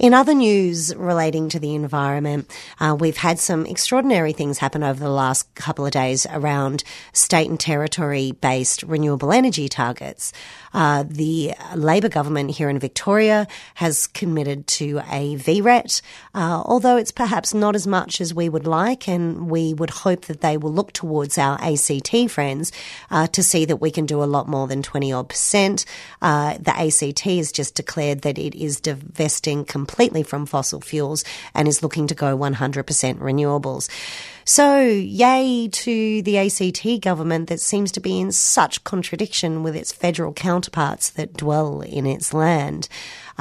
In 0.01 0.15
other 0.15 0.33
news 0.33 0.95
relating 0.95 1.49
to 1.49 1.59
the 1.59 1.75
environment, 1.75 2.49
uh, 2.79 2.97
we've 2.99 3.17
had 3.17 3.37
some 3.37 3.67
extraordinary 3.67 4.33
things 4.33 4.57
happen 4.57 4.81
over 4.81 4.99
the 4.99 5.11
last 5.11 5.53
couple 5.53 5.85
of 5.85 5.91
days 5.91 6.25
around 6.31 6.83
state 7.13 7.47
and 7.47 7.59
territory 7.59 8.31
based 8.31 8.81
renewable 8.81 9.31
energy 9.31 9.69
targets. 9.69 10.33
Uh, 10.73 11.03
the 11.07 11.53
Labor 11.75 12.09
government 12.09 12.49
here 12.49 12.67
in 12.67 12.79
Victoria 12.79 13.47
has 13.75 14.07
committed 14.07 14.65
to 14.65 15.03
a 15.11 15.35
VRET, 15.35 16.01
uh, 16.33 16.63
although 16.65 16.97
it's 16.97 17.11
perhaps 17.11 17.53
not 17.53 17.75
as 17.75 17.85
much 17.85 18.19
as 18.21 18.33
we 18.33 18.49
would 18.49 18.65
like, 18.65 19.07
and 19.07 19.51
we 19.51 19.71
would 19.75 19.91
hope 19.91 20.25
that 20.25 20.41
they 20.41 20.57
will 20.57 20.73
look 20.73 20.93
towards 20.93 21.37
our 21.41 21.60
ACT 21.62 22.30
friends 22.30 22.71
uh, 23.10 23.27
to 23.27 23.43
see 23.43 23.65
that 23.65 23.77
we 23.77 23.91
can 23.91 24.06
do 24.06 24.23
a 24.23 24.25
lot 24.25 24.47
more 24.47 24.67
than 24.67 24.82
20 24.82 25.12
odd 25.12 25.27
percent. 25.27 25.86
Uh, 26.21 26.58
the 26.60 26.71
ACT 26.71 27.19
has 27.21 27.51
just 27.51 27.75
declared 27.75 28.21
that 28.21 28.38
it 28.38 28.56
is 28.56 28.80
divesting 28.80 29.65
completely 29.65 30.23
from 30.23 30.45
fossil 30.45 30.80
fuels 30.80 31.25
and 31.54 31.67
is 31.67 31.84
looking 31.84 32.08
to 32.08 32.15
go 32.15 32.38
100% 32.38 32.84
renewables. 33.17 33.89
So, 34.43 34.82
yay 34.82 35.67
to 35.67 36.21
the 36.23 36.38
ACT 36.38 37.01
government 37.01 37.47
that 37.49 37.60
seems 37.60 37.91
to 37.93 37.99
be 37.99 38.19
in 38.19 38.32
such 38.32 38.84
contradiction 38.84 39.63
with 39.63 39.75
its 39.75 39.91
federal 39.91 40.34
counterparts 40.34 41.10
that 41.12 41.38
dwell 41.38 41.82
in 41.82 42.06
its 42.06 42.34
land. 42.34 42.88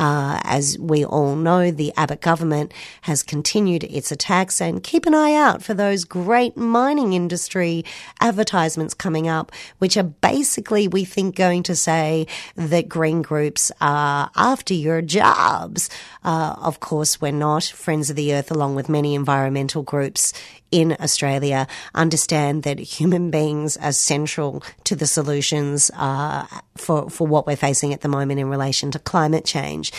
Uh, 0.01 0.41
as 0.45 0.79
we 0.79 1.05
all 1.05 1.37
know, 1.37 1.71
the 1.71 1.93
Abbott 1.95 2.23
government 2.23 2.73
has 3.03 3.23
continued 3.23 3.85
its 3.85 4.11
attacks 4.11 4.59
and 4.59 4.83
keep 4.83 5.05
an 5.05 5.15
eye 5.15 5.35
out 5.35 5.63
for 5.63 5.75
those 5.75 6.05
great 6.07 6.57
mining 6.57 7.13
industry 7.13 7.85
advertisements 8.19 8.95
coming 8.95 9.29
up, 9.29 9.53
which 9.77 9.99
are 9.99 10.03
basically, 10.03 10.89
we 10.89 11.05
think, 11.05 11.37
going 11.37 11.63
to 11.65 11.77
say 11.77 12.27
that 12.57 12.89
green 12.89 13.21
groups 13.21 13.71
are 13.83 14.31
after 14.37 14.73
your 14.73 15.03
jobs. 15.03 15.91
Uh, 16.23 16.55
of 16.59 16.81
course, 16.81 17.21
we're 17.21 17.33
not. 17.33 17.65
Friends 17.65 18.11
of 18.11 18.17
the 18.17 18.35
Earth, 18.35 18.51
along 18.51 18.75
with 18.75 18.89
many 18.89 19.15
environmental 19.15 19.83
groups 19.83 20.33
in 20.71 20.97
Australia 21.01 21.67
understand 21.95 22.63
that 22.63 22.79
human 22.79 23.31
beings 23.31 23.77
are 23.79 23.93
central 23.93 24.63
to 24.85 24.95
the 24.95 25.07
solutions 25.07 25.91
uh, 25.95 26.47
for 26.77 27.11
for 27.11 27.27
what 27.27 27.47
we're 27.47 27.57
facing 27.57 27.93
at 27.93 28.03
the 28.03 28.09
moment 28.09 28.41
in 28.41 28.49
relation 28.49 28.91
to 28.91 28.99
climate 28.99 29.45
change. 29.45 29.93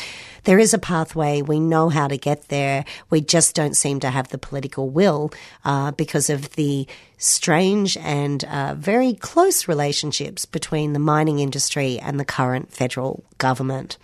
There 0.43 0.59
is 0.59 0.73
a 0.73 0.79
pathway. 0.79 1.41
We 1.41 1.59
know 1.59 1.89
how 1.89 2.07
to 2.07 2.17
get 2.17 2.47
there. 2.47 2.83
We 3.11 3.21
just 3.21 3.55
don't 3.55 3.75
seem 3.75 3.99
to 3.99 4.09
have 4.09 4.29
the 4.29 4.39
political 4.39 4.89
will 4.89 5.31
uh, 5.63 5.91
because 5.91 6.31
of 6.31 6.51
the 6.53 6.87
strange 7.17 7.95
and 7.97 8.43
uh, 8.45 8.73
very 8.75 9.13
close 9.13 9.67
relationships 9.67 10.45
between 10.45 10.93
the 10.93 10.99
mining 10.99 11.39
industry 11.39 11.99
and 11.99 12.19
the 12.19 12.25
current 12.25 12.73
federal 12.73 13.23
government. 13.37 13.97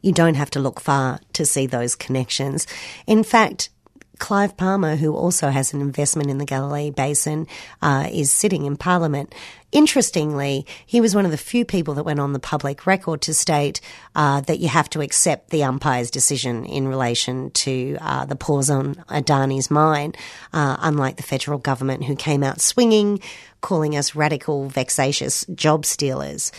You 0.00 0.12
don't 0.12 0.34
have 0.34 0.50
to 0.50 0.60
look 0.60 0.80
far 0.80 1.20
to 1.34 1.44
see 1.44 1.66
those 1.66 1.94
connections. 1.94 2.66
In 3.06 3.24
fact, 3.24 3.70
Clive 4.18 4.56
Palmer, 4.56 4.96
who 4.96 5.14
also 5.14 5.48
has 5.48 5.72
an 5.72 5.80
investment 5.80 6.30
in 6.30 6.38
the 6.38 6.44
Galilee 6.44 6.90
Basin, 6.90 7.46
uh, 7.82 8.08
is 8.10 8.32
sitting 8.32 8.64
in 8.64 8.76
Parliament. 8.76 9.34
Interestingly, 9.70 10.66
he 10.86 11.00
was 11.00 11.14
one 11.14 11.24
of 11.24 11.30
the 11.30 11.36
few 11.36 11.64
people 11.64 11.94
that 11.94 12.04
went 12.04 12.20
on 12.20 12.32
the 12.32 12.38
public 12.38 12.86
record 12.86 13.20
to 13.22 13.34
state 13.34 13.80
uh, 14.16 14.40
that 14.42 14.58
you 14.58 14.68
have 14.68 14.90
to 14.90 15.00
accept 15.02 15.50
the 15.50 15.62
umpire's 15.62 16.10
decision 16.10 16.64
in 16.64 16.88
relation 16.88 17.50
to 17.50 17.96
uh, 18.00 18.24
the 18.24 18.36
pause 18.36 18.70
on 18.70 18.94
Adani's 19.08 19.70
mine, 19.70 20.14
uh, 20.52 20.76
unlike 20.80 21.16
the 21.16 21.22
federal 21.22 21.58
government 21.58 22.04
who 22.04 22.16
came 22.16 22.42
out 22.42 22.60
swinging, 22.60 23.20
calling 23.60 23.96
us 23.96 24.14
radical, 24.14 24.68
vexatious 24.68 25.44
job 25.54 25.84
stealers. 25.84 26.50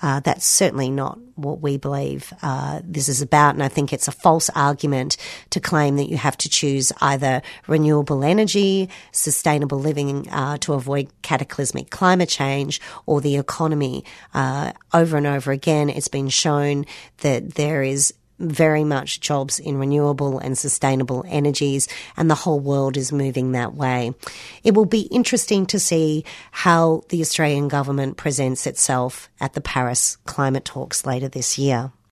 Uh, 0.00 0.20
that's 0.20 0.46
certainly 0.46 0.90
not 0.90 1.18
what 1.34 1.60
we 1.60 1.76
believe 1.76 2.32
uh, 2.42 2.80
this 2.84 3.08
is 3.08 3.22
about. 3.22 3.54
And 3.54 3.62
I 3.62 3.68
think 3.68 3.92
it's 3.92 4.08
a 4.08 4.12
false 4.12 4.50
argument 4.50 5.16
to 5.50 5.60
claim 5.60 5.96
that 5.96 6.08
you 6.08 6.16
have 6.16 6.36
to 6.38 6.48
choose 6.48 6.92
either 7.00 7.42
renewable 7.66 8.24
energy, 8.24 8.88
sustainable 9.12 9.78
living 9.78 10.28
uh, 10.30 10.58
to 10.58 10.74
avoid 10.74 11.10
cataclysmic 11.22 11.90
climate 11.90 12.28
change, 12.28 12.80
or 13.06 13.20
the 13.20 13.36
economy. 13.36 14.04
Uh, 14.34 14.72
over 14.92 15.16
and 15.16 15.26
over 15.26 15.52
again, 15.52 15.88
it's 15.90 16.08
been 16.08 16.28
shown 16.28 16.84
that 17.18 17.54
there 17.54 17.82
is 17.82 18.14
very 18.38 18.84
much 18.84 19.20
jobs 19.20 19.58
in 19.58 19.78
renewable 19.78 20.38
and 20.38 20.56
sustainable 20.56 21.24
energies, 21.28 21.88
and 22.16 22.30
the 22.30 22.34
whole 22.34 22.60
world 22.60 22.96
is 22.96 23.12
moving 23.12 23.52
that 23.52 23.74
way. 23.74 24.12
It 24.64 24.74
will 24.74 24.86
be 24.86 25.02
interesting 25.02 25.66
to 25.66 25.80
see 25.80 26.24
how 26.50 27.02
the 27.08 27.20
Australian 27.20 27.68
government 27.68 28.16
presents 28.16 28.66
itself 28.66 29.28
at 29.40 29.54
the 29.54 29.60
Paris 29.60 30.16
climate 30.24 30.64
talks 30.64 31.04
later 31.06 31.28
this 31.28 31.58
year. 31.58 31.92